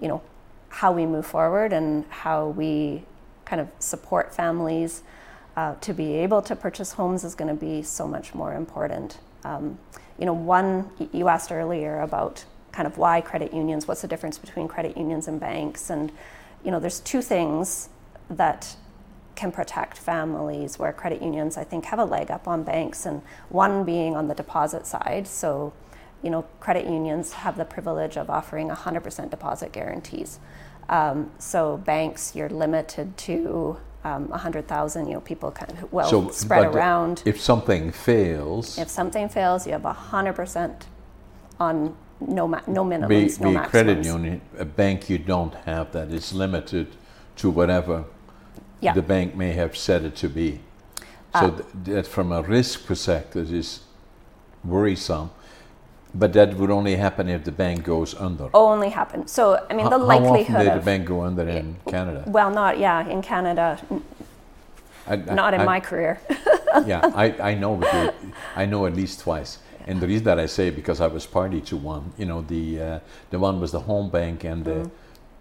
[0.00, 0.22] you know,
[0.68, 3.04] how we move forward and how we
[3.44, 5.02] kind of support families
[5.58, 9.18] uh, to be able to purchase homes is going to be so much more important.
[9.42, 9.76] Um,
[10.16, 14.38] you know, one, you asked earlier about kind of why credit unions, what's the difference
[14.38, 15.90] between credit unions and banks?
[15.90, 16.12] And,
[16.64, 17.88] you know, there's two things
[18.30, 18.76] that
[19.34, 23.20] can protect families where credit unions, I think, have a leg up on banks, and
[23.48, 25.26] one being on the deposit side.
[25.26, 25.72] So,
[26.22, 30.38] you know, credit unions have the privilege of offering 100% deposit guarantees.
[30.88, 35.06] Um, so banks, you're limited to um, 100,000.
[35.06, 37.22] You know, people kind of well So, spread around.
[37.24, 40.72] If something fails, If something fails, you have 100%
[41.60, 43.08] on no ma- no minimums,
[43.38, 43.70] be, no be a maximums.
[43.70, 46.10] credit union, a bank, you don't have that.
[46.12, 46.88] It's limited
[47.36, 48.04] to whatever
[48.80, 48.92] Yeah.
[48.94, 50.60] the bank may have set it to be.
[51.38, 53.80] So th- that, from a risk perspective, is
[54.64, 55.30] worrisome.
[56.18, 58.50] But that would only happen if the bank goes under.
[58.52, 59.26] Only happen.
[59.28, 61.76] So I mean, How- the how likelihood often did of the bank go under in
[61.86, 62.24] Canada?
[62.26, 63.78] well, not yeah, in Canada,
[65.06, 66.20] I, I- not in I- my career.
[66.86, 67.80] yeah, I, I know,
[68.56, 69.58] I know at least twice.
[69.86, 72.12] And the reason that I say because I was party to one.
[72.18, 73.00] You know, the uh,
[73.30, 74.90] the one was the home bank and the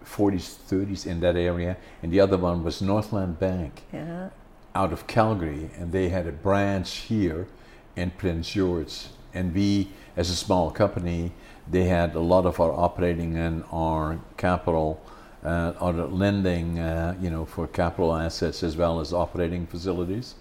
[0.08, 4.30] 40s, 30s in that area, and the other one was Northland Bank yeah.
[4.74, 7.46] out of Calgary, and they had a branch here
[7.94, 9.08] in Prince George.
[9.34, 11.30] And we, as a small company,
[11.70, 15.00] they had a lot of our operating and our capital,
[15.44, 20.34] uh, our lending, uh, you know, for capital assets as well as operating facilities.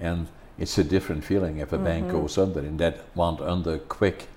[0.00, 4.28] And it's a different feeling if a bank goes under, and that went under quick.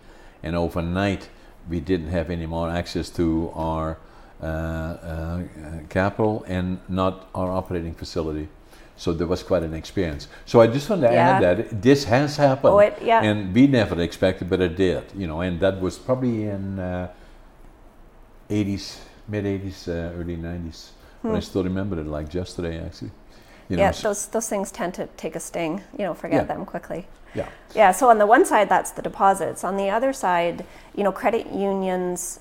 [0.43, 1.29] And overnight,
[1.69, 3.97] we didn't have any more access to our
[4.43, 5.43] uh, uh,
[5.87, 8.49] capital and not our operating facility.
[9.01, 10.27] So there was quite an experience.
[10.45, 13.23] So I just want to add that this has happened, Oh, it- yeah.
[13.23, 15.01] and we never expected, but it did.
[15.17, 17.07] You know, and that was probably in uh,
[18.49, 20.91] 80s, mid 80s, uh, early 90s.
[21.23, 23.11] But I still remember it like yesterday, actually.
[23.69, 23.93] You know, Hmm.
[23.95, 25.81] yeah, those those things tend to take a sting.
[25.97, 26.53] You know, forget Yeah.
[26.55, 27.07] them quickly.
[27.33, 27.47] yeah.
[27.75, 29.63] Yeah, so on the one side, that's the deposits.
[29.63, 30.63] On the other side,
[30.95, 32.39] you know, credit unions,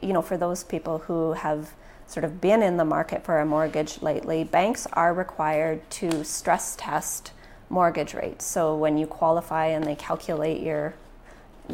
[0.00, 1.74] you know, for those people who have
[2.08, 6.74] sort of been in the market for a mortgage lately, banks are required to stress
[6.76, 7.32] test
[7.70, 8.44] mortgage rates.
[8.46, 10.94] So when you qualify and they calculate your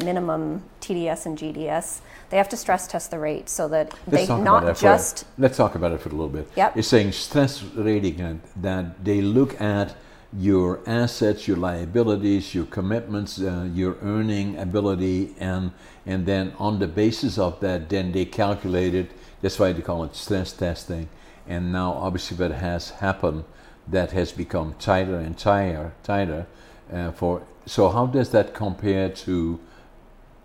[0.03, 4.33] minimum TDS and GDS, they have to stress test the rate so that Let's they
[4.33, 6.49] not about that for a- just let's talk about it for a little bit.
[6.57, 6.77] Yep.
[6.77, 9.95] It's saying stress rating and that they look at
[10.37, 15.71] your assets, your liabilities, your commitments, uh, your earning ability, and
[16.05, 19.11] and then on the basis of that, then they calculate it.
[19.45, 21.07] That's why they call it stress testing.
[21.47, 23.43] And now, obviously, what has happened
[23.87, 26.47] that has become tighter and tighter, tighter.
[26.91, 29.59] Uh, for so, how does that compare to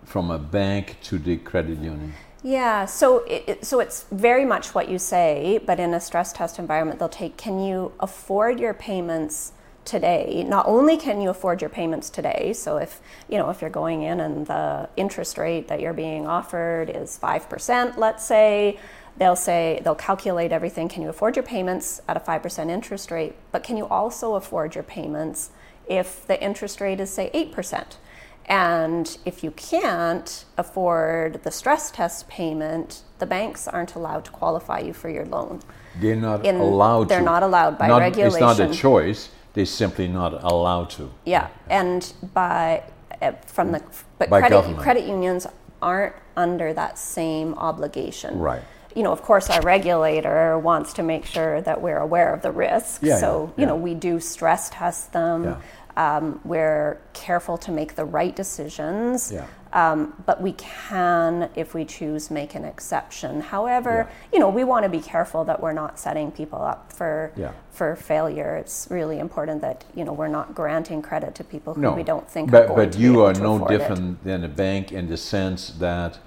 [0.04, 2.12] from a bank to the credit union?
[2.42, 6.58] Yeah, so it, so it's very much what you say, but in a stress test
[6.58, 9.52] environment, they'll take can you afford your payments
[9.90, 10.44] today?
[10.46, 14.02] Not only can you afford your payments today, so if you know if you're going
[14.02, 18.78] in and the interest rate that you're being offered is five percent, let's say,
[19.18, 20.88] they'll say they'll calculate everything.
[20.88, 23.34] Can you afford your payments at a five percent interest rate?
[23.52, 25.50] But can you also afford your payments
[25.88, 27.98] if the interest rate is say eight percent?
[28.46, 34.80] And if you can't afford the stress test payment, the banks aren't allowed to qualify
[34.80, 35.60] you for your loan.
[36.00, 37.24] They're not In- allowed they're to.
[37.24, 39.28] not allowed by Not- It's not a choice.
[39.54, 41.10] They're simply not allowed to.
[41.24, 42.84] Yeah, and by
[43.20, 43.82] uh, from the
[44.18, 44.80] but By credit government.
[44.80, 45.46] credit unions
[45.82, 48.38] aren't under that same obligation.
[48.38, 48.62] Right.
[48.94, 52.50] You know, of course, our regulator wants to make sure that we're aware of the
[52.50, 52.98] risks.
[53.02, 55.44] Yeah, so yeah, you know, we do stress test them.
[55.44, 55.60] Yeah.
[55.96, 59.30] Um, we're careful to make the right decisions.
[59.32, 59.46] Yeah.
[59.72, 63.40] Um, but we can, if we choose, make an exception.
[63.40, 67.30] However, you know, we want to be careful that we're not setting people up for
[67.36, 67.52] Yeah.
[67.70, 68.56] for failure.
[68.56, 72.02] It's really important that you know we're not granting credit to people who No, we
[72.02, 73.78] don't think but are but you are no afford it.
[73.78, 76.18] different than a bank in the sense that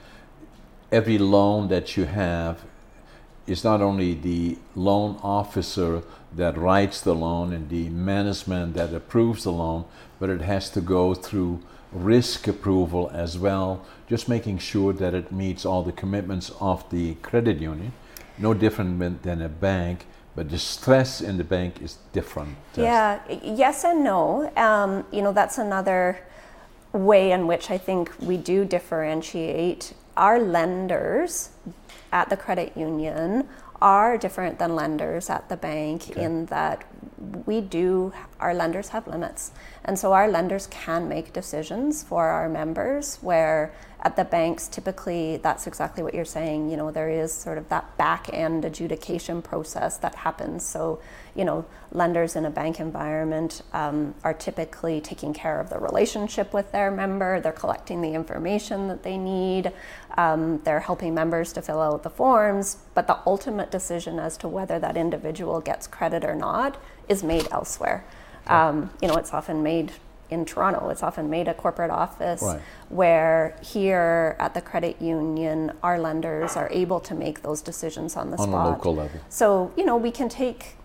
[0.92, 2.64] every loan that you have
[3.46, 6.02] is not only the loan officer
[6.34, 9.84] that writes the loan and the management that approves the loan,
[10.24, 11.60] but it has to go through
[11.92, 17.16] risk approval as well, just making sure that it meets all the commitments of the
[17.16, 17.92] credit union.
[18.38, 22.56] No different than- a bank, but the stress in the bank is different.
[22.78, 24.50] Yeah, yes and no.
[24.56, 26.20] Um, you know, that's another
[26.94, 29.94] way in which I think we do differentiate.
[30.16, 31.50] Our lenders
[32.14, 33.50] at the credit union
[33.84, 36.24] are different than lenders at the bank Okay.
[36.24, 36.86] in that
[37.46, 39.52] we do, our lenders have limits.
[39.84, 43.74] And so our lenders can make decisions for our members where
[44.06, 46.70] at the banks, typically that's exactly what you're saying.
[46.70, 50.66] You know, there is sort of that back end adjudication process that happens.
[50.66, 51.00] So,
[51.36, 56.54] you know, lenders in a bank environment um, are typically taking care of the relationship
[56.54, 59.72] with their member, they're collecting the information that they need,
[60.16, 64.48] um, they're helping members to fill out the forms, but the ultimate decision as to
[64.48, 66.78] whether that individual gets credit or not
[67.10, 68.04] is made elsewhere.
[68.48, 69.94] Um, you know, it's often made
[70.30, 72.60] in Toronto, it's often made at a corporate office, Right.
[72.90, 78.32] where here at the credit union, our lenders are able to make those decisions on
[78.32, 78.68] the On a spot.
[78.70, 79.20] local level.
[79.30, 80.76] So, you know, we can take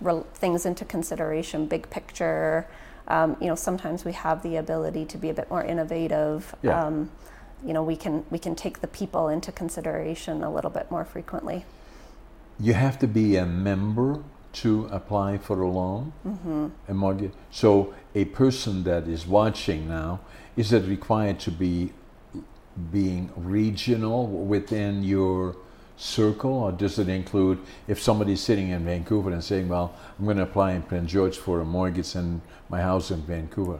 [0.00, 2.66] rel- things into consideration, big picture.
[3.08, 6.54] Um, you know, sometimes we have the ability to be a bit more innovative.
[6.62, 6.86] Yeah.
[7.64, 11.04] You know, we can we can take the people into consideration a little bit more
[11.04, 11.64] frequently.
[12.60, 14.22] You have to be a member
[14.54, 16.68] to apply for a loan, mm-hmm.
[16.88, 17.32] a mortgage.
[17.50, 20.20] So a person that is watching now,
[20.56, 21.92] is it required to be
[22.92, 25.56] being regional within your
[25.96, 30.36] circle, or does it include if somebody's sitting in Vancouver and saying, "Well, I'm going
[30.36, 33.78] to apply in Prince George for a mortgage and my house in Vancouver"?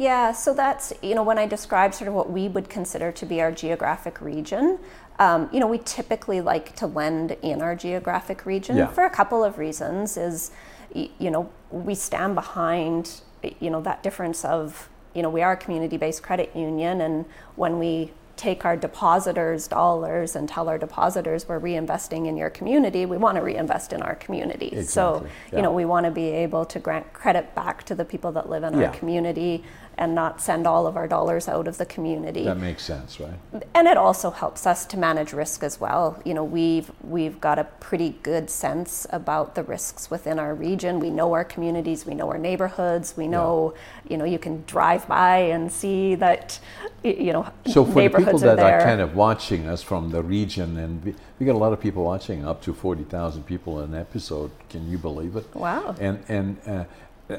[0.00, 3.26] Yeah, so that's, you know, when I describe sort of what we would consider to
[3.26, 4.78] be our geographic region,
[5.18, 8.86] um, you know, we typically like to lend in our geographic region Yeah.
[8.86, 10.16] for a couple of reasons.
[10.16, 10.52] Is,
[10.94, 13.20] you know, we stand behind,
[13.60, 17.26] you know, that difference of, you know, we are a community based credit union, and
[17.56, 23.04] when we take our depositors' dollars and tell our depositors we're reinvesting in your community,
[23.04, 24.82] we want to reinvest in our community.
[24.82, 28.06] So, Exactly, you know, we want to be able to grant credit back to the
[28.06, 28.86] people that live in Yeah.
[28.86, 29.62] our community
[29.98, 32.44] and not send all of our dollars out of the community.
[32.44, 33.38] That makes sense, right?
[33.74, 36.18] and it also helps us to manage risk as well.
[36.24, 41.00] You know, we've we've got a pretty good sense about the risks within our region.
[41.00, 43.74] We know our communities, we know our neighborhoods, we know,
[44.08, 46.58] you know, you can drive by and see that
[47.04, 50.10] you know So for the people neighborhoods that are are kind of watching us from
[50.10, 53.44] the region, and we, we got a lot of people watching, up to forty thousand
[53.44, 54.50] people an episode.
[54.68, 55.46] Can you believe it?
[55.54, 55.94] Wow.
[56.00, 56.84] And and uh,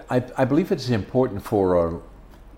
[0.10, 2.02] I I believe it's important for our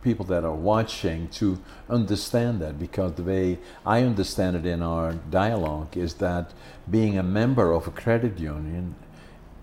[0.02, 1.58] people that are watching to
[1.90, 6.52] understand that because the way I understand it in our dialogue is that
[6.92, 8.96] being a member of a credit union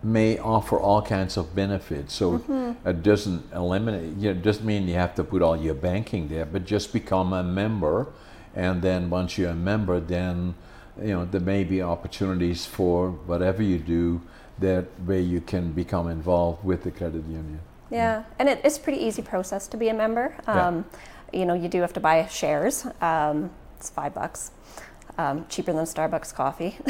[0.02, 2.14] may offer all kinds of benefits.
[2.14, 2.88] So Mm-hmm.
[2.88, 4.16] it doesn't eliminate.
[4.16, 6.90] You know, it doesn't mean you have to put all your banking there, but just
[6.92, 8.06] become a member,
[8.54, 10.54] and then once you're a member, then
[11.00, 14.20] you know there may be opportunities for whatever you do
[14.58, 17.60] that way you can become involved with the credit union.
[17.90, 20.34] Yeah, and it, it's a pretty easy process to be a member.
[20.46, 20.66] Yeah.
[20.68, 20.84] Um,
[21.32, 22.84] You know, you do have to buy shares.
[23.00, 24.50] Um, it's five bucks,
[25.18, 26.76] um, cheaper than Starbucks coffee.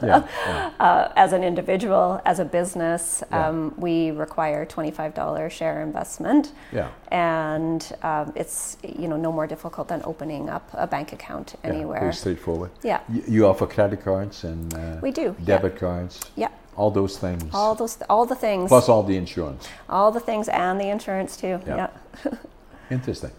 [0.00, 0.70] Yeah, yeah.
[0.80, 3.48] uh, as an individual, as a business, Yeah.
[3.48, 6.88] um, we require twenty-five dollar share investment, yeah.
[7.10, 12.12] and um, it's you know no more difficult than opening up a bank account anywhere.
[12.12, 12.70] Straightforward.
[12.82, 15.34] Yeah, You, you offer credit cards and uh, we do.
[15.40, 15.44] yeah.
[15.58, 19.68] debit cards, Yeah, all those things, all those, all the things, plus all the insurance.
[19.88, 21.60] all the things, and the insurance too.
[21.66, 21.88] Yeah.
[22.24, 22.32] yeah.
[22.90, 23.32] Interesting.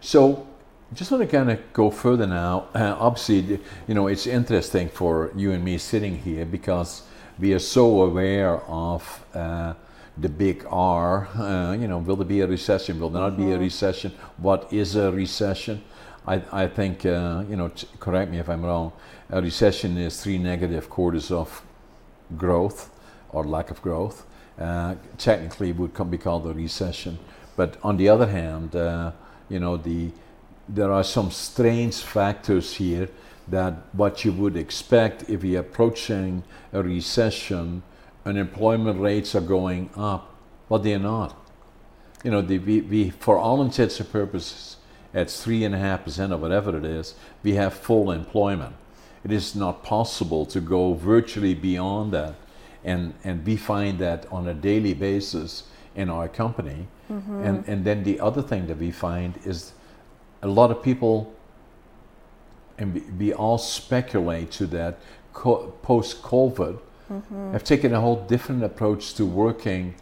[0.00, 0.46] So,
[0.94, 2.68] just want to kind of go further now.
[2.74, 7.02] Uh, obviously, you know, it's interesting for you and me sitting here because
[7.38, 9.72] we are so aware of uh,
[10.18, 11.28] the big R.
[11.34, 13.00] Uh, you know, will there be a recession?
[13.00, 14.12] Will there not be a recession?
[14.36, 15.82] What is a recession?
[16.26, 18.92] I, I think, uh, you know, t- correct me if I'm wrong,
[19.30, 21.62] a recession is three negative quarters of
[22.36, 22.90] growth
[23.30, 24.26] or lack of growth.
[24.58, 27.18] Uh, technically, would come, be called a recession.
[27.56, 29.12] But on the other hand, uh,
[29.48, 30.10] you know, the
[30.68, 33.08] there are some strange factors here
[33.48, 37.82] that what you would expect if you're approaching a recession,
[38.24, 40.34] unemployment rates are going up,
[40.68, 41.36] but they're not.
[42.24, 44.76] You know, the, we, we, for all intents and purposes,
[45.14, 48.74] at three and a half percent or whatever it is, we have full employment.
[49.24, 52.34] It is not possible to go virtually beyond that,
[52.84, 56.86] and and we find that on a daily basis in our company.
[57.10, 57.42] Mm-hmm.
[57.42, 59.72] And and then the other thing that we find is
[60.42, 61.32] a lot of people,
[62.78, 64.98] and we, all speculate to that
[65.32, 66.78] co- post COVID,
[67.52, 69.94] have taken a whole different approach to working,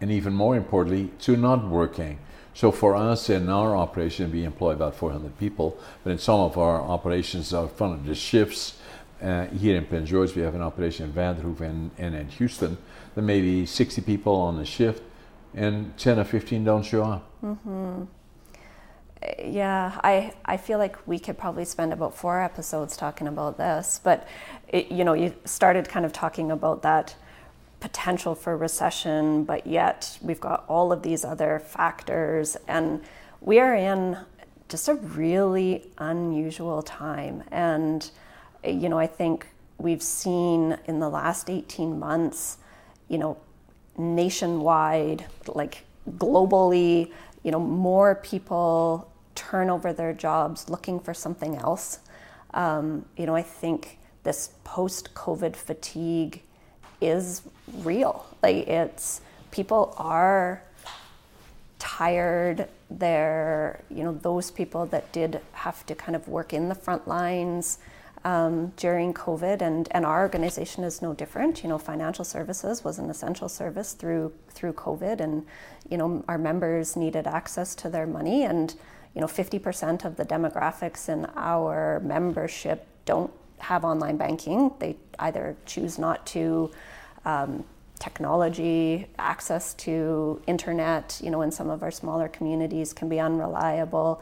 [0.00, 2.18] and even more importantly, to not working.
[2.54, 6.58] So for us in our operation, we employ about 400 people, but in some of
[6.58, 8.78] our operations, our front of the shifts,
[9.22, 12.76] uh, here in Prince George, we have an operation in Vanderhoof and, and in Houston.
[13.14, 15.02] There may be 60 people on the shift,
[15.54, 17.30] and 10 or 15 don't show up.
[19.44, 24.00] Yeah, I, I feel like we could probably spend about four episodes talking about this.
[24.02, 24.26] But,
[24.68, 27.14] it, you know, you started kind of talking about that
[27.80, 32.56] potential for recession, but yet we've got all of these other factors.
[32.68, 33.02] And
[33.40, 34.18] we are in
[34.68, 37.44] just a really unusual time.
[37.50, 38.08] And,
[38.64, 39.46] you know, I think
[39.78, 42.58] we've seen in the last 18 months,
[43.08, 43.36] you know,
[43.98, 47.10] nationwide, like globally,
[47.42, 52.00] you know, more people turn over their jobs looking for something else.
[52.54, 56.42] Um, you know, I think this post-COVID fatigue
[57.00, 57.42] is
[57.78, 58.26] real.
[58.42, 59.20] Like it's
[59.50, 60.62] people are
[61.78, 62.68] tired.
[62.90, 67.08] They're, you know, those people that did have to kind of work in the front
[67.08, 67.78] lines
[68.24, 71.62] um, during COVID, and, and our organization is no different.
[71.64, 75.44] You know, financial services was an essential service through through COVID, and
[75.88, 78.74] you know, our members needed access to their money, and
[79.14, 84.72] you know, 50% of the demographics in our membership don't have online banking.
[84.78, 86.70] They either choose not to.
[87.24, 87.64] Um,
[88.02, 94.20] technology, access to internet, you know, in some of our smaller communities can be unreliable.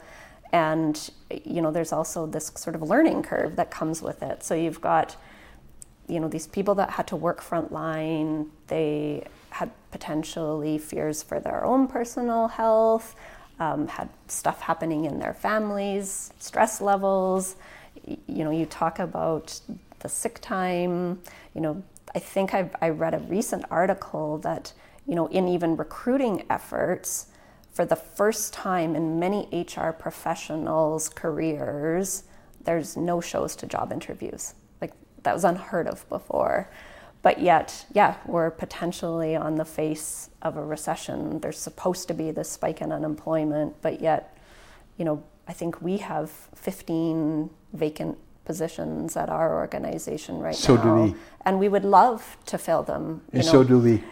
[0.53, 1.11] And,
[1.45, 4.43] you know, there's also this sort of learning curve that comes with it.
[4.43, 5.17] So you've got,
[6.09, 11.65] you know, these people that had to work frontline, they had potentially fears for their
[11.65, 13.15] own personal health,
[13.61, 17.57] um, had stuff happening in their families, stress levels.
[18.05, 19.61] You know, you talk about
[20.01, 21.21] the sick time,
[21.55, 21.83] you know,
[22.15, 24.73] I think I've, I read a recent article that,
[25.07, 27.27] you know, in even recruiting efforts,
[27.73, 32.25] for the first time in many HR professionals' careers,
[32.65, 34.55] there's no shows to job interviews.
[34.81, 34.93] Like
[35.23, 36.69] that was unheard of before.
[37.23, 41.41] But yet, yeah, we're potentially on the face of a recession.
[41.41, 44.37] There's supposed to be this spike in unemployment, but yet,
[44.97, 48.17] you know, I think we have 15 vacant
[48.47, 50.83] positions at our organization right So now.
[50.83, 51.15] do we.
[51.45, 53.21] And we would love to fill them.
[53.33, 54.03] And know, so do we.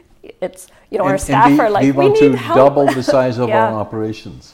[0.42, 2.56] it's you know And- our staff we, are like we we, want need to help.
[2.56, 3.68] double the size of Yeah.
[3.68, 4.52] our operations,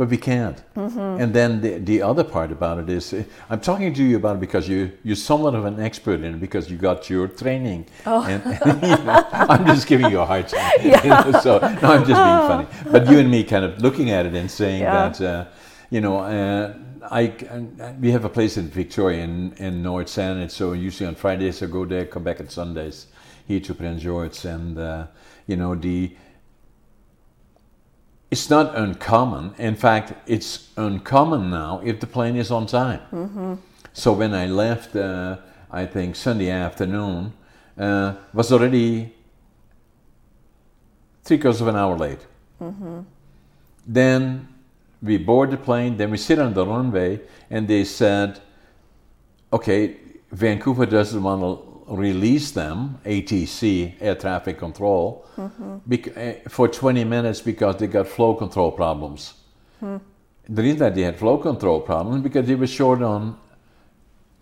[0.00, 0.56] but we can't.
[0.76, 1.20] Mm-hmm.
[1.20, 4.36] And then the, the other part about it is, uh, I'm talking to you about
[4.36, 7.84] it because you you're somewhat of an expert in it because you got your training.
[8.06, 8.22] Oh.
[8.24, 8.42] And,
[8.82, 10.72] you know, I'm just giving you a hard time.
[10.82, 12.66] you know, so no, I'm just being funny.
[12.94, 15.08] But you and me kind of looking at it and saying Yeah.
[15.10, 15.44] that, uh,
[15.90, 16.16] you know.
[16.20, 16.72] Uh,
[17.02, 17.22] I,
[17.82, 21.62] I- we have a place in Victoria in, in North Saanich, so usually on Fridays
[21.62, 23.06] I go there, come back on Sundays.
[23.48, 25.06] here to Prince George, and uh,
[25.46, 26.16] you know the.
[28.30, 29.54] It's not uncommon.
[29.58, 33.00] In fact, it's uncommon now if the plane is on time.
[33.92, 35.36] So when I left, uh,
[35.70, 37.32] I think Sunday afternoon,
[37.78, 39.12] uh, was already
[41.24, 42.26] three quarters of an hour late.
[43.86, 44.48] Then
[45.02, 47.20] we board the plane, then we sit on the runway,
[47.50, 48.40] and they said,
[49.52, 49.96] okay,
[50.30, 55.26] Vancouver doesn't want to release them, ATC, air traffic control,
[55.86, 59.34] bec- eh, for 20 minutes because they got flow control problems.
[59.80, 63.38] The reason that they had flow control problems because they were short on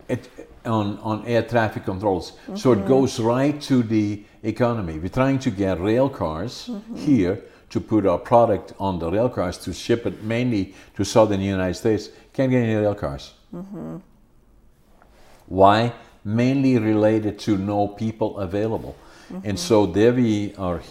[0.07, 0.27] it,
[0.65, 2.33] on, on air traffic controls.
[2.55, 2.87] So it mm-hmm.
[2.87, 4.99] goes right to the economy.
[4.99, 6.95] We're trying to get rail cars mm-hmm.
[6.95, 11.41] here to put our product on the rail cars to ship it mainly to southern
[11.41, 12.09] United States.
[12.33, 13.33] Can't get any rail cars.
[13.53, 13.97] Mm-hmm.
[15.47, 15.93] Why?
[16.35, 18.95] Mainly related to no people available.
[19.43, 20.81] And so there we are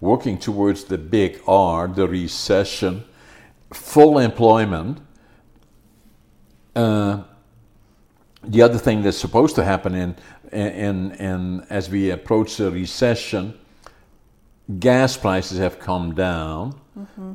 [0.00, 3.04] working towards the big R, the recession,
[3.72, 4.98] full employment.
[6.74, 7.22] Uh,
[8.42, 10.16] the other thing that's supposed to happen in,
[10.52, 13.58] in, in as we approach the recession,
[14.78, 16.78] gas prices have come down.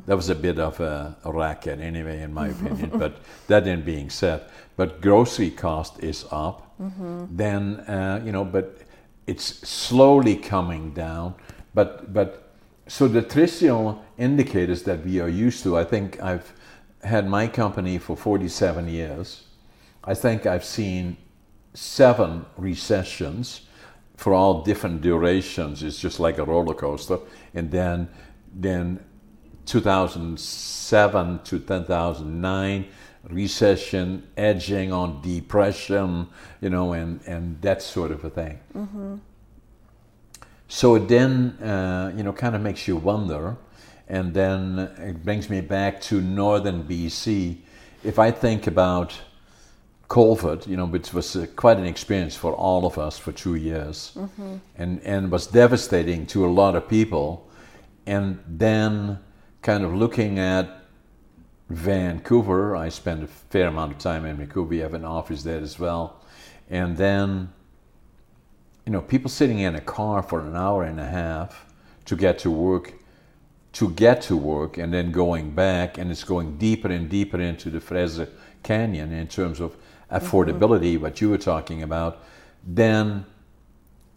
[0.06, 2.90] That was a bit of a, a racket, anyway, in my opinion.
[2.94, 4.44] but that then being said,
[4.80, 6.72] but grocery cost is up.
[7.36, 8.78] Then uh, you know, but
[9.26, 11.34] it's slowly coming down.
[11.74, 12.54] But but
[12.86, 16.54] so the traditional indicators that we are used to, I think I've
[17.02, 19.44] had my company for 47 years.
[20.02, 21.18] I think I've seen
[21.74, 23.68] seven recessions
[24.16, 25.82] for all different durations.
[25.82, 27.18] It's just like a roller coaster.
[27.52, 28.08] And then,
[28.54, 28.98] then
[29.66, 32.86] 2007 to 2009
[33.28, 36.28] recession, edging on depression,
[36.60, 38.58] you know, and, and that sort of a thing.
[40.68, 43.56] So it then, uh, you know, kind of makes you wonder.
[44.08, 47.58] And then it brings me back to northern BC.
[48.02, 49.14] If I think about
[50.08, 53.54] COVID, you know, which was uh, quite an experience for all of us for two
[53.54, 54.12] years,
[54.76, 57.48] and and was devastating to a lot of people.
[58.06, 59.18] And then,
[59.62, 60.79] kind of looking at
[61.70, 64.68] Vancouver, I spent a fair amount of time in Vancouver.
[64.68, 66.20] We have an office there as well,
[66.68, 67.52] and then,
[68.84, 71.66] you know, people sitting in a car for an hour and a half
[72.06, 72.94] to get to work
[73.72, 77.70] to get to work and then going back, and it's going deeper and deeper into
[77.70, 78.28] the Fraser
[78.62, 80.16] Canyon in terms of mm-hmm.
[80.16, 82.24] affordability, what you were talking about,
[82.66, 83.24] then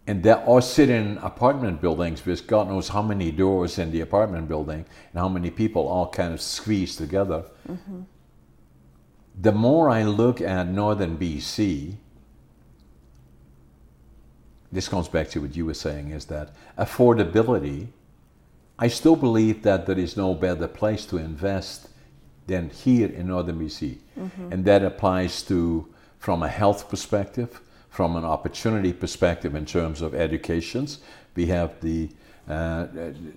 [0.06, 4.02] and there or sit in apartment buildings with God knows how many doors in the
[4.02, 7.46] apartment building and how many people all kind of squeezed together.
[9.40, 11.96] The more I look at northern BC,
[14.72, 17.88] this comes back to what you were saying is that affordability
[18.80, 21.90] I still believe that there is no better place to invest
[22.48, 23.98] than here in northern BC.
[24.20, 24.52] Mm-hmm.
[24.52, 25.88] And that applies to
[26.20, 27.62] from a health perspective,
[27.94, 30.98] from an opportunity perspective in terms of educations.
[31.36, 32.10] We have the
[32.50, 32.88] uh,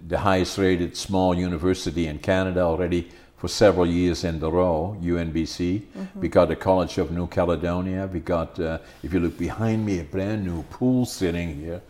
[0.08, 5.82] the highest rated small university in Canada already for several years in a row, UNBC.
[6.16, 8.08] We got the College of New Caledonia.
[8.12, 11.82] We got, uh, if you look behind me, a brand new pool sitting here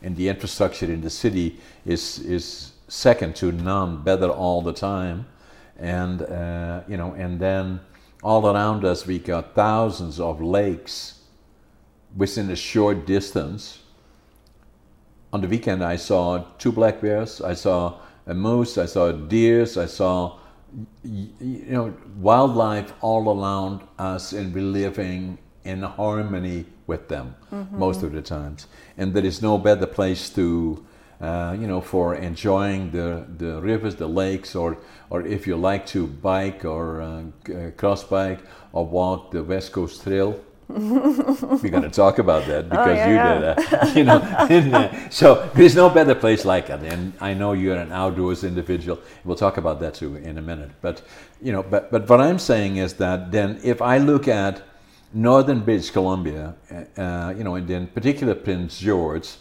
[0.00, 5.26] and the infrastructure in the city is is second to none, better all the time,
[5.80, 7.80] and uh, you know, and then
[8.22, 11.23] all around us we got thousands of lakes
[12.16, 13.80] within a short distance.
[15.32, 19.76] On the weekend, I saw two black bears, I saw a moose, I saw deers,
[19.76, 20.38] I saw
[21.04, 27.34] you know wildlife all around us, and we're living in harmony with them
[27.70, 28.66] most of the times.
[28.96, 30.84] And there is no better place to,
[31.20, 34.78] uh, you know, for enjoying the, the rivers, the lakes, or
[35.10, 38.40] or if you like to bike or uh, uh, cross bike
[38.72, 40.38] or walk the West Coast Trail.
[40.68, 43.34] We're going to talk about that because yeah, you yeah.
[43.34, 44.20] did that, you know.
[44.48, 48.98] and, so there's no better place like it, and I know you're an outdoors individual.
[49.24, 50.70] We'll talk about that too in a minute.
[50.80, 51.02] But
[51.42, 54.62] you know, but but what I'm saying is that then if I look at
[55.12, 59.36] northern British Columbia, uh, uh, you know, and in particular Prince George,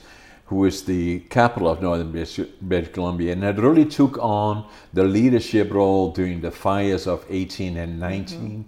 [0.45, 5.03] who is the capital of northern British, British Columbia, and it really took on the
[5.03, 8.65] leadership role during the fires of 18 and 19,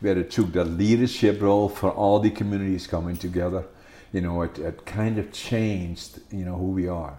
[0.00, 3.64] where it took the leadership role for all the communities coming together.
[4.12, 7.18] You know, it, it kind of changed, you know, who we are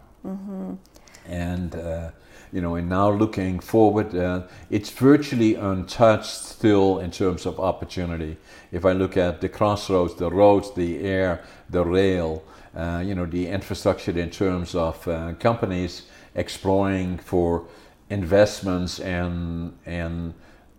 [1.28, 2.12] and uh,
[2.52, 8.38] you know, and now looking forward, uh, it's virtually untouched still in terms of opportunity.
[8.72, 12.44] If I look at the crossroads, the roads, the air, the rail,
[12.76, 16.04] uh, you know, the infrastructure in terms of uh, companies
[16.36, 17.66] exploring for
[18.10, 20.34] investments and and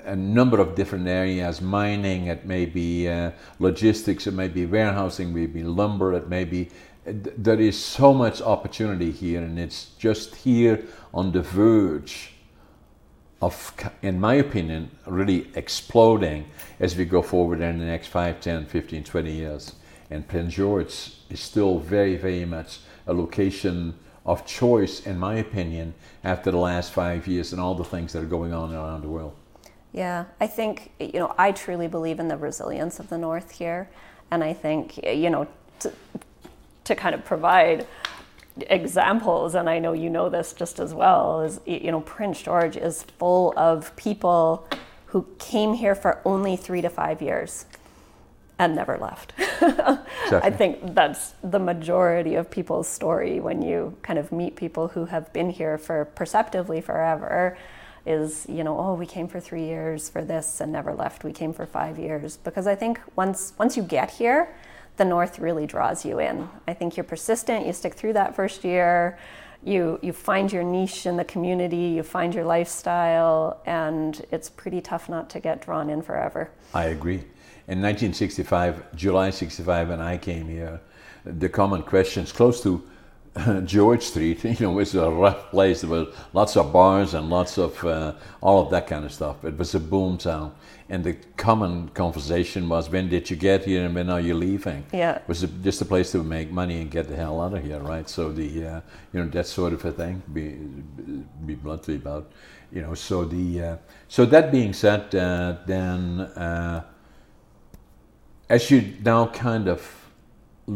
[0.05, 5.29] a number of different areas mining it may be uh, logistics it may be warehousing
[5.29, 6.69] it may be lumber it may be
[7.05, 10.85] there is so much opportunity here and it's just here
[11.15, 12.33] on the verge
[13.41, 13.73] of
[14.03, 16.47] in my opinion really exploding
[16.79, 19.75] as we go forward in the next 5 10 15 20 years.
[20.11, 23.95] And prince george is still very very much a location
[24.27, 28.23] of choice in my opinion after the last five years and all the things that
[28.23, 29.35] are going on around the world
[29.93, 33.89] yeah, I think, you know, I truly believe in the resilience of the North here.
[34.31, 35.49] And I think, you know,
[35.81, 35.93] to,
[36.85, 37.87] to kind of provide
[38.57, 42.77] examples, and I know you know this just as well, is, you know, Prince George
[42.77, 44.69] is full of people
[45.07, 47.67] who came here for only three to five years
[48.61, 49.33] and never left.
[49.39, 55.07] I think that's the majority of people's story when you kind of meet people who
[55.07, 57.57] have been here for perceptively forever
[58.11, 61.25] is you know oh we came for three years for this and never left.
[61.25, 62.37] We came for five years.
[62.37, 64.55] Because i think once once you get here
[64.97, 66.49] the north really draws you in.
[66.69, 67.67] I think you're persistent.
[67.67, 69.19] You stick through that first year.
[69.63, 71.95] You you find your niche in the community.
[71.97, 73.61] You find your lifestyle.
[73.67, 76.51] And it's pretty tough not to get drawn in forever.
[76.75, 77.25] I agree.
[77.69, 80.81] In 1965 july 65 when i came here
[81.25, 82.83] the common questions close to
[83.65, 85.83] George Street, you know, was a rough place.
[85.83, 89.45] There were lots of bars and lots of uh, all of that kind of stuff.
[89.45, 90.53] It was a boom town,
[90.89, 94.85] and the common conversation was, "When did you get here, and when are you leaving?"
[94.93, 97.63] Yeah, it was just a place to make money and get the hell out of
[97.63, 98.09] here, right?
[98.09, 98.81] So the uh,
[99.13, 100.23] you know that sort of a thing.
[100.33, 100.57] Be
[101.47, 102.33] be bluntly about,
[102.73, 102.95] you know.
[102.95, 103.77] So the uh,
[104.09, 106.83] so that being said, uh, then uh,
[108.49, 110.00] as you now kind of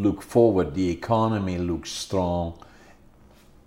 [0.03, 2.59] look forward, the economy looks strong.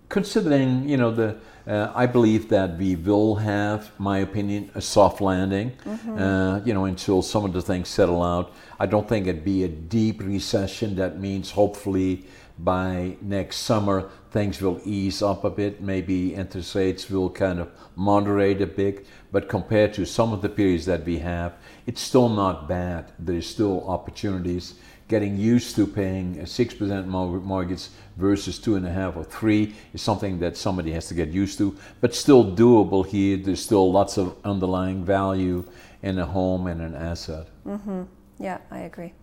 [0.09, 5.19] Considering, you know, the uh, I believe that we will have, my opinion, a soft
[5.19, 5.73] landing.
[5.83, 6.17] Mm-hmm.
[6.17, 8.53] Uh, you know, until some of the things settle out.
[8.79, 10.95] I don't think it'd be a deep recession.
[10.95, 12.23] That means hopefully
[12.59, 15.81] by next summer things will ease up a bit.
[15.81, 19.05] Maybe interest rates will kind of moderate a bit.
[19.33, 23.11] But compared to some of the periods that we have, it's still not bad.
[23.19, 24.75] There's still opportunities
[25.07, 27.87] getting used to paying a 6% mortgage
[28.17, 31.57] versus two and a half or three is something that somebody has to get used
[31.57, 33.37] to, but still doable here.
[33.37, 35.65] There's still lots of underlying value
[36.03, 37.47] in a home and an asset.
[37.65, 38.03] Mm-hmm.
[38.39, 39.13] Yeah, I agree.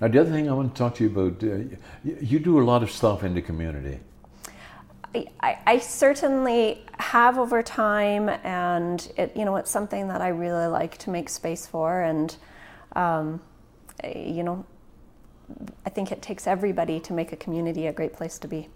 [0.00, 2.60] Now, the other thing I want to talk to you about, uh, you, you do
[2.60, 4.00] a lot of stuff in the community.
[5.40, 10.66] I, I, certainly have over time, and it, you know, it's something that I really
[10.66, 12.34] like to make space for, and
[12.96, 13.40] um,
[14.02, 14.64] you know,
[15.84, 18.68] I think it takes everybody to make a community a great place to be.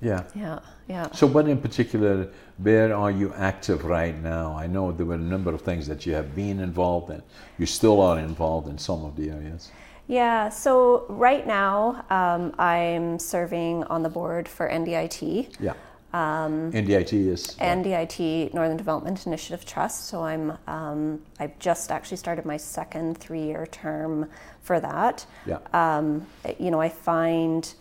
[0.00, 0.24] Yeah.
[0.34, 1.10] Yeah, yeah.
[1.12, 4.56] So, what in particular, where are you active right now?
[4.56, 7.22] I know there were a number of things that you have been involved in.
[7.58, 9.70] You still are involved in some of the areas.
[10.06, 15.54] Yeah, so right now um, I'm serving on the board for NDIT.
[15.60, 15.74] Yeah.
[16.12, 20.08] Um, NDIT is NDIT Northern Development Initiative Trust.
[20.08, 24.28] So I'm um, I've just actually started my second three-year term
[24.60, 25.24] for that.
[25.46, 25.58] Yeah.
[25.72, 26.26] Um,
[26.58, 27.72] you know, I find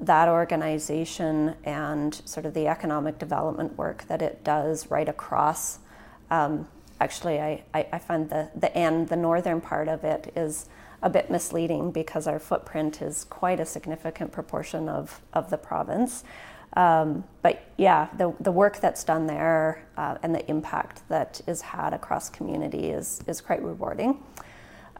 [0.00, 5.78] that organization and sort of the economic development work that it does right across.
[6.30, 6.68] Um,
[7.00, 10.66] actually, I, I, I find the the end, the northern part of it is
[11.02, 16.24] a bit misleading because our footprint is quite a significant proportion of, of the province.
[16.74, 21.62] Um, but yeah, the, the work that's done there uh, and the impact that is
[21.62, 24.22] had across community is, is quite rewarding.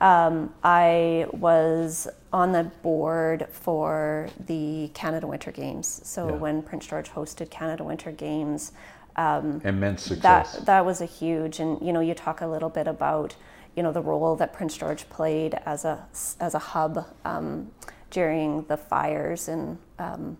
[0.00, 6.00] Um, I was on the board for the Canada Winter Games.
[6.04, 6.34] So yeah.
[6.34, 8.72] when Prince George hosted Canada Winter Games,
[9.16, 10.52] um, immense success.
[10.52, 13.34] That that was a huge, and you know, you talk a little bit about
[13.74, 16.06] you know the role that Prince George played as a
[16.38, 17.70] as a hub um,
[18.10, 20.36] during the fires in um,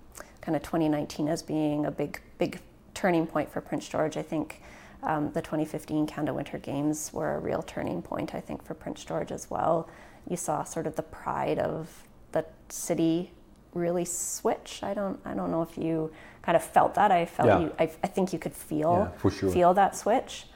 [0.47, 2.61] kind of 2019 as being a big, big
[2.95, 4.17] turning point for Prince George.
[4.17, 4.63] I think
[5.03, 9.05] um, the 2015 Canada Winter Games were a real turning point, I think, for Prince
[9.05, 9.91] George as well.
[10.31, 13.33] You saw sort of the pride of the city
[13.75, 14.85] really switch.
[14.85, 17.11] I don't, I don't know if you kind of felt that.
[17.11, 17.61] I felt yeah.
[17.63, 19.51] you, I, I, think you could feel, yeah, sure.
[19.51, 20.47] feel that switch.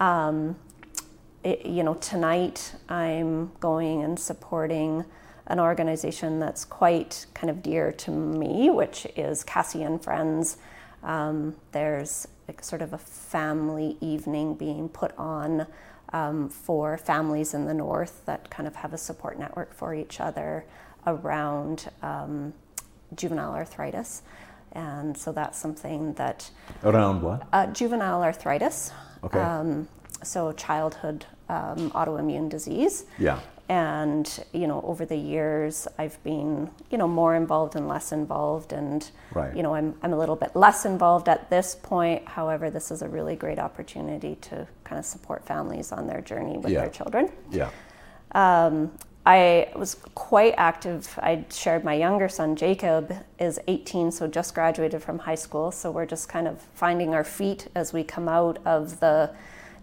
[0.00, 0.56] Um,
[1.44, 5.04] it, you know, tonight I'm going and supporting
[5.48, 10.58] an organization that's quite kind of dear to me, which is Cassie and Friends.
[11.02, 15.66] Um, there's like sort of a family evening being put on
[16.12, 20.20] um, for families in the north that kind of have a support network for each
[20.20, 20.64] other
[21.06, 22.52] around um,
[23.14, 24.22] juvenile arthritis.
[24.72, 26.50] And so that's something that
[26.84, 27.46] Around what?
[27.52, 28.92] uh, juvenile arthritis,
[29.24, 29.38] Okay.
[29.38, 29.88] um,
[30.22, 33.04] so childhood um, autoimmune disease.
[33.18, 33.40] Yeah.
[33.68, 38.72] And you know, over the years, I've been you know more involved and less involved,
[38.72, 39.54] and Right.
[39.54, 42.26] you know, I'm I'm a little bit less involved at this point.
[42.26, 46.56] However, this is a really great opportunity to kind of support families on their journey
[46.56, 46.80] with Yeah.
[46.80, 47.30] their children.
[47.50, 47.68] Yeah.
[48.32, 48.92] Um,
[49.26, 51.18] I was quite active.
[51.22, 55.70] I shared my younger son, Jacob, is 18, so just graduated from high school.
[55.70, 59.30] So we're just kind of finding our feet as we come out of the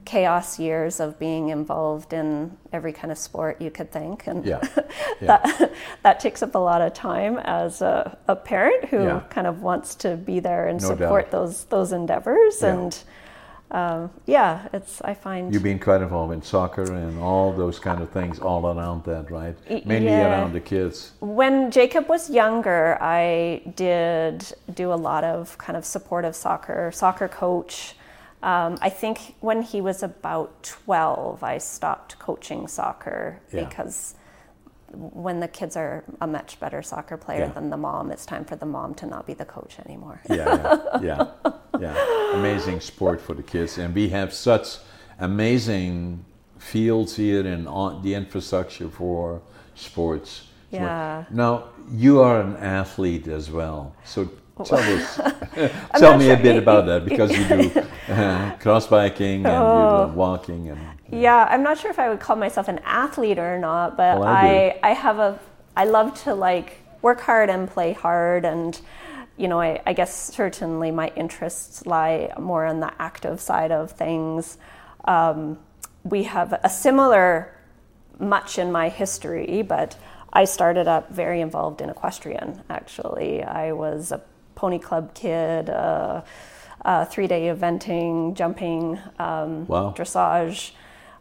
[0.05, 4.27] chaos years of being involved in every kind of sport you could think.
[4.27, 4.61] And Yeah.
[5.21, 5.27] Yeah.
[5.27, 5.71] that,
[6.03, 9.21] that takes up a lot of time as a, a parent who Yeah.
[9.29, 11.31] kind of wants to be there and No support doubt.
[11.31, 12.61] those those endeavors.
[12.63, 12.97] And
[13.71, 17.99] um, yeah, it's I find You've been quite involved in soccer and all those kind
[18.01, 19.55] of things all around that, right?
[19.85, 21.13] Mainly around the kids.
[21.19, 27.27] When Jacob was younger, I did do a lot of kind of supportive soccer, soccer
[27.27, 27.95] coach.
[28.45, 33.65] Um, I think when he was about 12, I stopped coaching soccer Yeah.
[33.65, 34.13] because
[34.93, 37.53] when the kids are a much better soccer player Yeah.
[37.53, 40.21] than the mom, it's time for the mom to not be the coach anymore.
[40.29, 40.35] Yeah,
[41.01, 41.27] yeah, yeah,
[41.79, 42.35] yeah.
[42.35, 44.77] Amazing sport for the kids, and we have such
[45.19, 46.23] amazing
[46.59, 49.41] fields here and on the infrastructure for
[49.73, 50.47] sports.
[50.69, 51.25] Yeah.
[51.31, 54.29] Now you are an athlete as well, so
[54.63, 55.19] tell us,
[55.97, 60.01] tell me a bit about that because you do uh, cross biking and Oh.
[60.01, 60.79] you do walking and
[61.11, 64.27] Yeah, I'm not sure if I would call myself an athlete or not, but Well,
[64.27, 65.39] I I, I have a
[65.75, 68.79] I love to like work hard and play hard and
[69.37, 73.91] you know, I, I guess certainly my interests lie more on the active side of
[73.91, 74.57] things.
[75.05, 75.59] Um,
[76.03, 77.51] we have a similar
[78.17, 79.97] much in my history, but
[80.31, 82.61] I started up very involved in equestrian.
[82.69, 84.21] Actually, I was a
[84.55, 86.21] pony club kid, uh,
[86.83, 89.93] uh, three-day eventing, jumping, um, Wow.
[89.95, 90.71] dressage.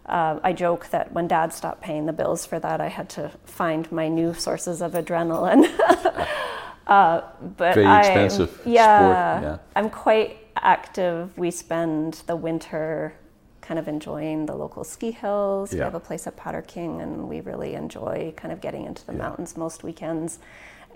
[0.06, 3.30] Uh, I joke that when Dad stopped paying the bills for that, I had to
[3.46, 5.64] find my new sources of adrenaline.
[6.86, 7.22] uh,
[7.56, 9.56] but Very I- expensive sport, yeah, yeah.
[9.74, 11.36] I'm quite active.
[11.38, 13.14] We spend the winter
[13.62, 15.72] kind of enjoying the local ski hills.
[15.72, 19.06] We have a place at Powder King, and we really enjoy kind of getting into
[19.06, 19.18] the Yeah.
[19.20, 20.38] mountains most weekends.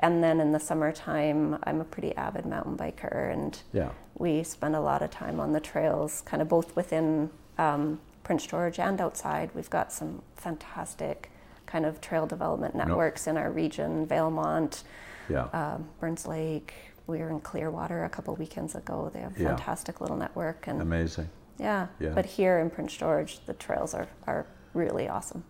[0.01, 4.77] And then in the summertime, I'm a pretty avid mountain biker, and yeah, we spend
[4.77, 9.01] a lot of time on the trails, kind of both within um, Prince George and
[9.01, 9.51] outside.
[9.55, 11.31] We've got some fantastic
[11.67, 14.85] kind of trail development networks in our region, Valemount,
[15.29, 16.75] yeah, um, Burns Lake.
[17.09, 19.11] We were in Clearwater a couple weekends ago.
[19.13, 19.49] They have a Yeah.
[19.49, 21.29] fantastic little network, and amazing.
[21.59, 21.89] yeah.
[21.99, 22.11] Yeah.
[22.11, 25.43] But here in Prince George, the trails are, are really awesome.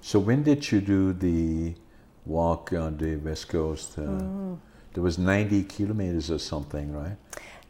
[0.00, 1.74] So when did you do the
[2.26, 3.98] walk on the west coast?
[3.98, 4.58] Uh, Mm.
[4.94, 7.16] There was 90 kilometers or something, right?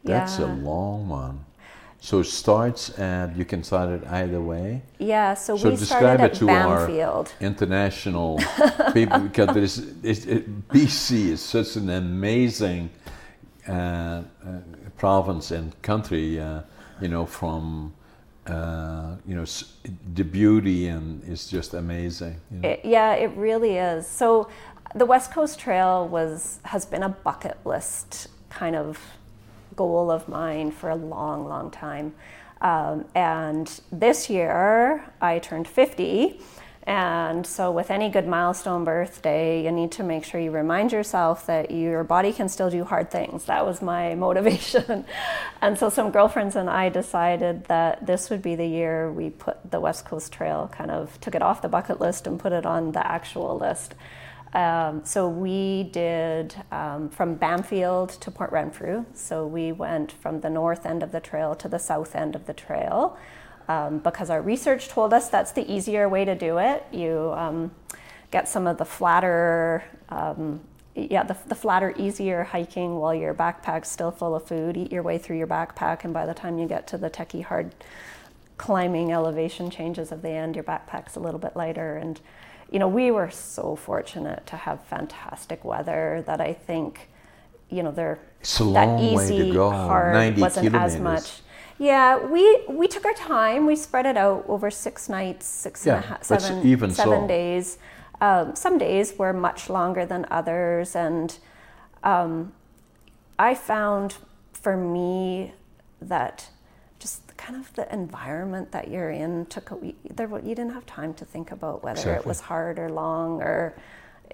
[0.03, 1.39] That's a long one.
[1.99, 4.81] So it starts at you can start it either way.
[4.97, 7.33] Yeah, so, So we describe started it at to our- Bamfield.
[7.41, 8.37] International
[8.93, 12.89] people because there is it, it, BC is such an amazing
[13.67, 14.23] uh, uh,
[14.97, 16.39] province and country.
[16.39, 16.61] Uh,
[17.01, 17.93] you know from.
[18.49, 19.45] Uh, you know
[20.15, 22.39] the beauty and it's just amazing.
[22.51, 22.69] You know?
[22.69, 24.07] It, yeah, it really is.
[24.07, 24.49] So
[24.95, 28.99] the West Coast Trail was has been a bucket list kind of
[29.75, 32.13] goal of mine for a long, long time.
[32.61, 36.41] Um, and this year I turned 50.
[36.87, 41.45] And so, with any good milestone birthday, you need to make sure you remind yourself
[41.47, 43.43] that your body can still do hard things.
[43.43, 45.03] That was my motivation.
[45.61, 49.69] and so, some girlfriends and I decided that this would be the year we put
[49.69, 52.65] the West Coast Trail kind of took it off the bucket list and put it
[52.65, 53.93] on the actual list.
[54.53, 59.03] Um, so we did um, from Bamfield to Port Renfrew.
[59.13, 62.45] So we went from the north end of the trail to the south end of
[62.45, 63.17] the trail
[63.67, 66.85] um, because our research told us that's the easier way to do it.
[66.91, 67.71] You um,
[68.31, 70.61] get some of the flatter, um,
[70.95, 74.77] yeah, the, the flatter, easier hiking while your backpack's still full of food.
[74.77, 77.43] Eat your way through your backpack, and by the time you get to the techie
[77.43, 77.73] hard
[78.57, 81.95] climbing elevation changes of the end, your backpack's a little bit lighter.
[81.95, 82.19] And,
[82.71, 87.09] you know, we were so fortunate to have fantastic weather that I think,
[87.69, 88.19] you know, they're
[88.73, 89.69] that easy to go.
[89.71, 90.95] part 90 wasn't kilometers.
[90.95, 91.41] as much.
[91.79, 93.65] Yeah, we we took our time.
[93.65, 97.21] We spread it out over six nights, six and a Yeah, half, seven, even seven
[97.21, 97.27] so.
[97.27, 97.77] days.
[98.19, 101.37] Um, some days were much longer than others, and
[102.03, 102.51] um,
[103.37, 104.15] I found
[104.53, 105.53] for me
[106.01, 106.49] that
[106.99, 110.27] just kind of the environment that you're in took a, there.
[110.27, 113.75] You didn't have time to think about whether it was hard or long or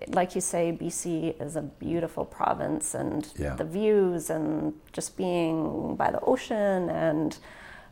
[0.07, 3.55] like you say, BC is a beautiful province, and Yeah.
[3.55, 7.37] the views, and just being by the ocean, and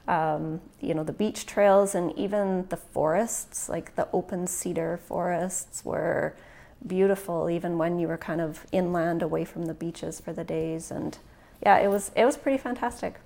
[0.08, 5.86] um, you know the beach trails, and even the forests, like the open cedar forests,
[5.86, 6.34] were
[6.86, 10.92] beautiful, even when you were kind of inland, away from the beaches for the days,
[10.92, 11.18] and
[11.64, 13.20] yeah, it was it was pretty fantastic.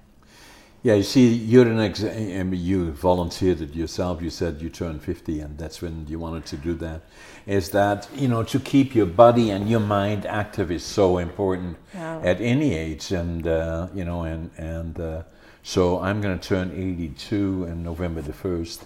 [0.85, 4.21] Yeah, you see, you're an ex- you volunteered it yourself.
[4.21, 7.01] You said you turned 50, and that's when you wanted to do that.
[7.47, 11.77] Is that, you know, to keep your body and your mind active is so important
[11.91, 12.19] Yeah.
[12.23, 13.11] at any age.
[13.11, 15.23] And, uh, you know, and, and uh,
[15.63, 18.83] so I'm going to turn 82 on November the 1st.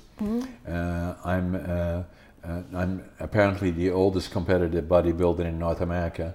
[0.66, 2.04] Uh, I'm, uh,
[2.48, 6.34] uh, I'm apparently the oldest competitive bodybuilder in North America.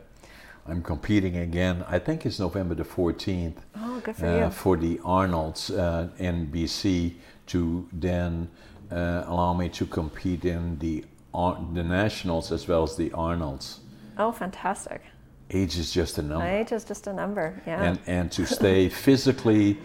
[0.67, 1.85] I'm competing again.
[1.89, 4.51] I think it's November the 14th Oh, good for uh, you.
[4.51, 7.15] for the Arnolds uh, in BC
[7.49, 8.49] to then
[8.91, 11.05] uh, allow me to compete in the
[11.35, 13.81] Ar- the nationals as well as the Arnolds.
[14.19, 15.03] Oh, fantastic.
[15.51, 17.61] Age is just a number, Age is just a number.
[17.67, 17.83] Yeah.
[17.83, 19.77] and and to stay physically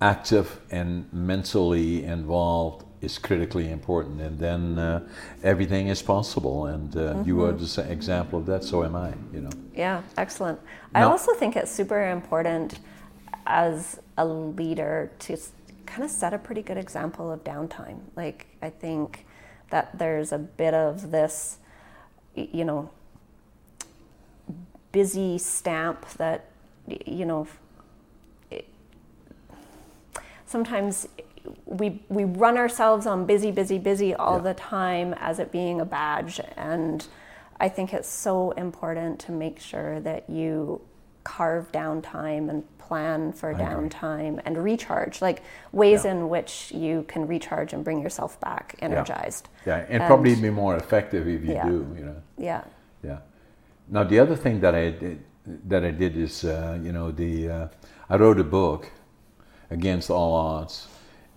[0.00, 4.20] active and mentally involved is critically important.
[4.20, 5.00] And then uh,
[5.42, 6.66] everything is possible.
[6.66, 8.64] And uh, you are the sa- example of that.
[8.64, 9.12] So am I.
[9.32, 9.50] You know.
[9.74, 10.58] Yeah, excellent.
[10.94, 12.78] I also think it's super important
[13.46, 15.36] as a leader to
[15.86, 17.98] kind of set a pretty good example of downtime.
[18.16, 19.26] Like, I think
[19.70, 21.58] that there's a bit of this,
[22.34, 22.90] you know,
[24.92, 26.46] busy stamp that,
[27.06, 27.46] you know,
[28.50, 28.68] it-
[30.46, 31.08] sometimes
[31.66, 34.42] we we run ourselves on busy, busy, busy all Yeah.
[34.52, 37.06] the time as it being a badge, and
[37.60, 40.80] I think it's so important to make sure that you
[41.22, 45.42] carve down time and plan for downtime and recharge, like
[45.72, 46.10] ways Yeah.
[46.12, 49.48] in which you can recharge and bring yourself back energized.
[49.64, 51.64] Yeah, and, And- probably be more effective if you Yeah.
[51.68, 51.86] do.
[51.96, 52.16] You know.
[52.36, 52.60] Yeah.
[53.02, 53.18] Yeah.
[53.88, 55.24] Now the other thing that I did,
[55.68, 57.68] that I did is, uh, you know, the uh,
[58.10, 58.90] I wrote a book
[59.70, 60.86] against all odds,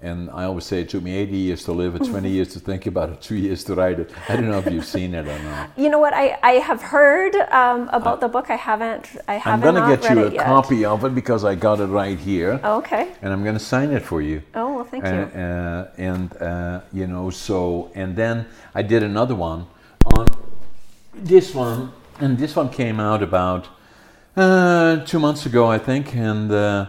[0.01, 2.59] and I always say it took me 80 years to live it, 20 years to
[2.59, 4.11] think about it, two years to write it.
[4.29, 5.71] I don't know if you've seen it or not.
[5.75, 6.13] You know what?
[6.13, 8.49] I, I have heard um, about the book.
[8.51, 9.07] I haven't.
[9.27, 9.67] I haven't.
[9.67, 10.45] I'm going to get you a yet.
[10.45, 13.11] copy of it because I got it right here, Oh, okay.
[13.23, 14.43] and I'm going to sign it for you.
[14.53, 15.41] Oh well, thank Uh, you.
[15.41, 18.45] uh, and uh, you know, so and then
[18.75, 19.65] I did another one
[20.15, 20.27] on
[21.15, 23.67] this one, and this one came out about
[24.35, 26.85] uh, two months ago, I think, and uh,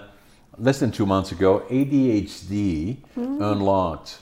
[0.58, 1.62] less than two months ago.
[1.70, 4.20] ADHD unlocked.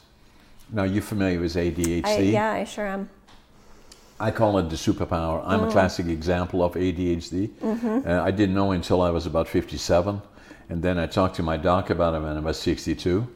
[0.71, 2.05] Now you're familiar with ADHD.
[2.05, 3.09] I, yeah, I sure am.
[4.19, 5.43] I call it the superpower.
[5.45, 7.51] I'm a classic example of ADHD.
[8.07, 10.23] Uh, I didn't know until I was about 57,
[10.71, 13.29] and then I talked to my doc about it when I was 62,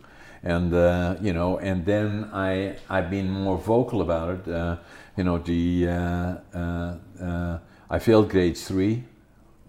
[0.42, 4.48] and uh, you know, and then I I've been more vocal about it.
[4.52, 4.76] Uh,
[5.16, 7.58] you know, the uh, uh, uh,
[7.90, 9.04] I failed grade three.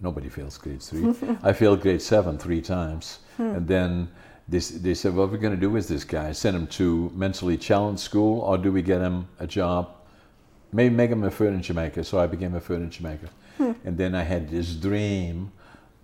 [0.02, 1.14] Nobody fails grade three.
[1.42, 3.56] I failed grade seven three times, hmm.
[3.56, 4.08] and then.
[4.48, 6.32] This, they said, "What we're we going to do with this guy?
[6.32, 9.94] Send him to mentally challenged school, or do we get him a job
[10.72, 12.02] maybe make him a furniture maker.
[12.02, 13.28] So I became a furniture maker.
[13.58, 13.72] Hmm.
[13.84, 15.52] And then I had this dream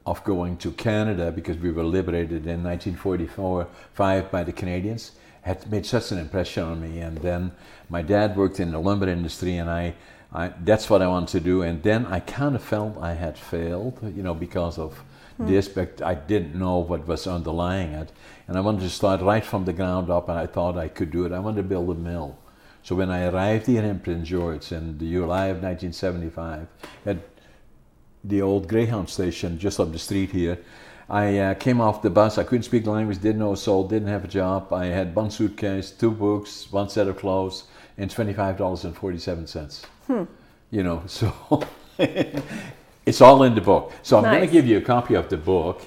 [0.06, 5.12] of going to Canada because we were liberated in 1944 5 by the Canadians.
[5.42, 7.00] Had made such an impression on me.
[7.00, 7.52] And then
[7.88, 9.94] my dad worked in the lumber industry, and I,
[10.32, 11.62] I that's what I wanted to do.
[11.62, 15.02] And then I kind of felt I had failed, you know, because of
[15.38, 18.12] this, but I didn't know what was underlying it.
[18.46, 21.10] And I wanted to start right from the ground up, and I thought I could
[21.10, 21.32] do it.
[21.32, 22.36] I wanted to build a mill.
[22.82, 26.66] So when I arrived here in Prince George in the July of 1975
[27.06, 27.18] at
[28.24, 30.58] the old Greyhound station just up the street here,
[31.08, 32.36] I uh, came off the bus.
[32.36, 34.72] I couldn't speak the language, didn't know a soul, didn't have a job.
[34.72, 37.64] I had one suitcase, two books, one set of clothes,
[37.96, 39.84] and $25.47.
[40.08, 41.32] You know, so
[41.98, 43.92] it's all in the book.
[44.02, 45.82] So I'm going to give you a copy of the book,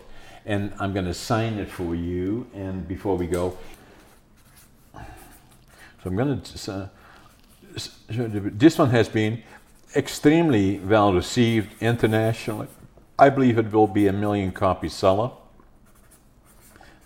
[0.46, 2.48] and I'm going to sign it for you.
[2.54, 3.58] And before we go,
[4.94, 5.02] so
[6.06, 6.72] I'm going to.
[6.72, 6.88] Uh,
[8.08, 9.44] this one has been
[9.96, 12.68] extremely well received internationally.
[13.18, 15.32] I believe it will be a million copy seller.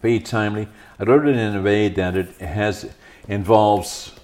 [0.01, 0.67] Very timely.
[0.99, 2.89] I wrote it in a way that it has
[3.27, 4.14] involves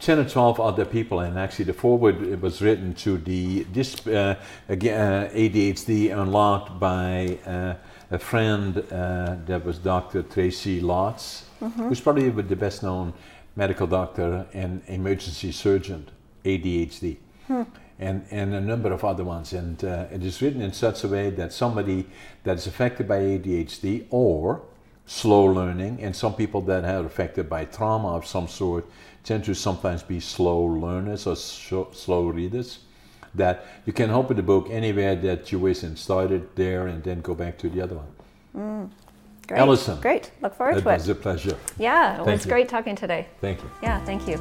[0.00, 4.06] 10 or 12 other people and actually the forward it was written to the this
[4.06, 4.36] uh,
[4.68, 7.74] again, uh, ADHD unlocked by uh,
[8.10, 10.22] a friend uh, that was Dr.
[10.22, 11.44] Tracy Lotz
[11.76, 13.14] who's probably the best known
[13.56, 16.06] medical doctor and emergency surgeon
[16.44, 17.16] ADHD
[17.98, 21.08] and, and a number of other ones and uh, it is written in such a
[21.08, 22.06] way that somebody
[22.44, 24.62] that is affected by ADHD or
[25.06, 28.84] slow learning, and some people that are affected by trauma of some sort
[29.26, 32.78] tend to sometimes be slow learners or slow readers.
[33.34, 37.02] that you can open the book anywhere that you wish and start it there and
[37.04, 38.10] then go back to the other one.
[38.56, 38.90] Mm,
[39.46, 39.60] great.
[39.60, 40.00] Allison.
[40.00, 40.30] Great.
[40.40, 40.94] Look forward It to it.
[40.94, 41.56] was a pleasure.
[41.78, 42.50] Yeah, it Thank was you.
[42.52, 43.26] great talking today.
[43.42, 43.70] Thank you.
[43.82, 44.38] Yeah, thank you.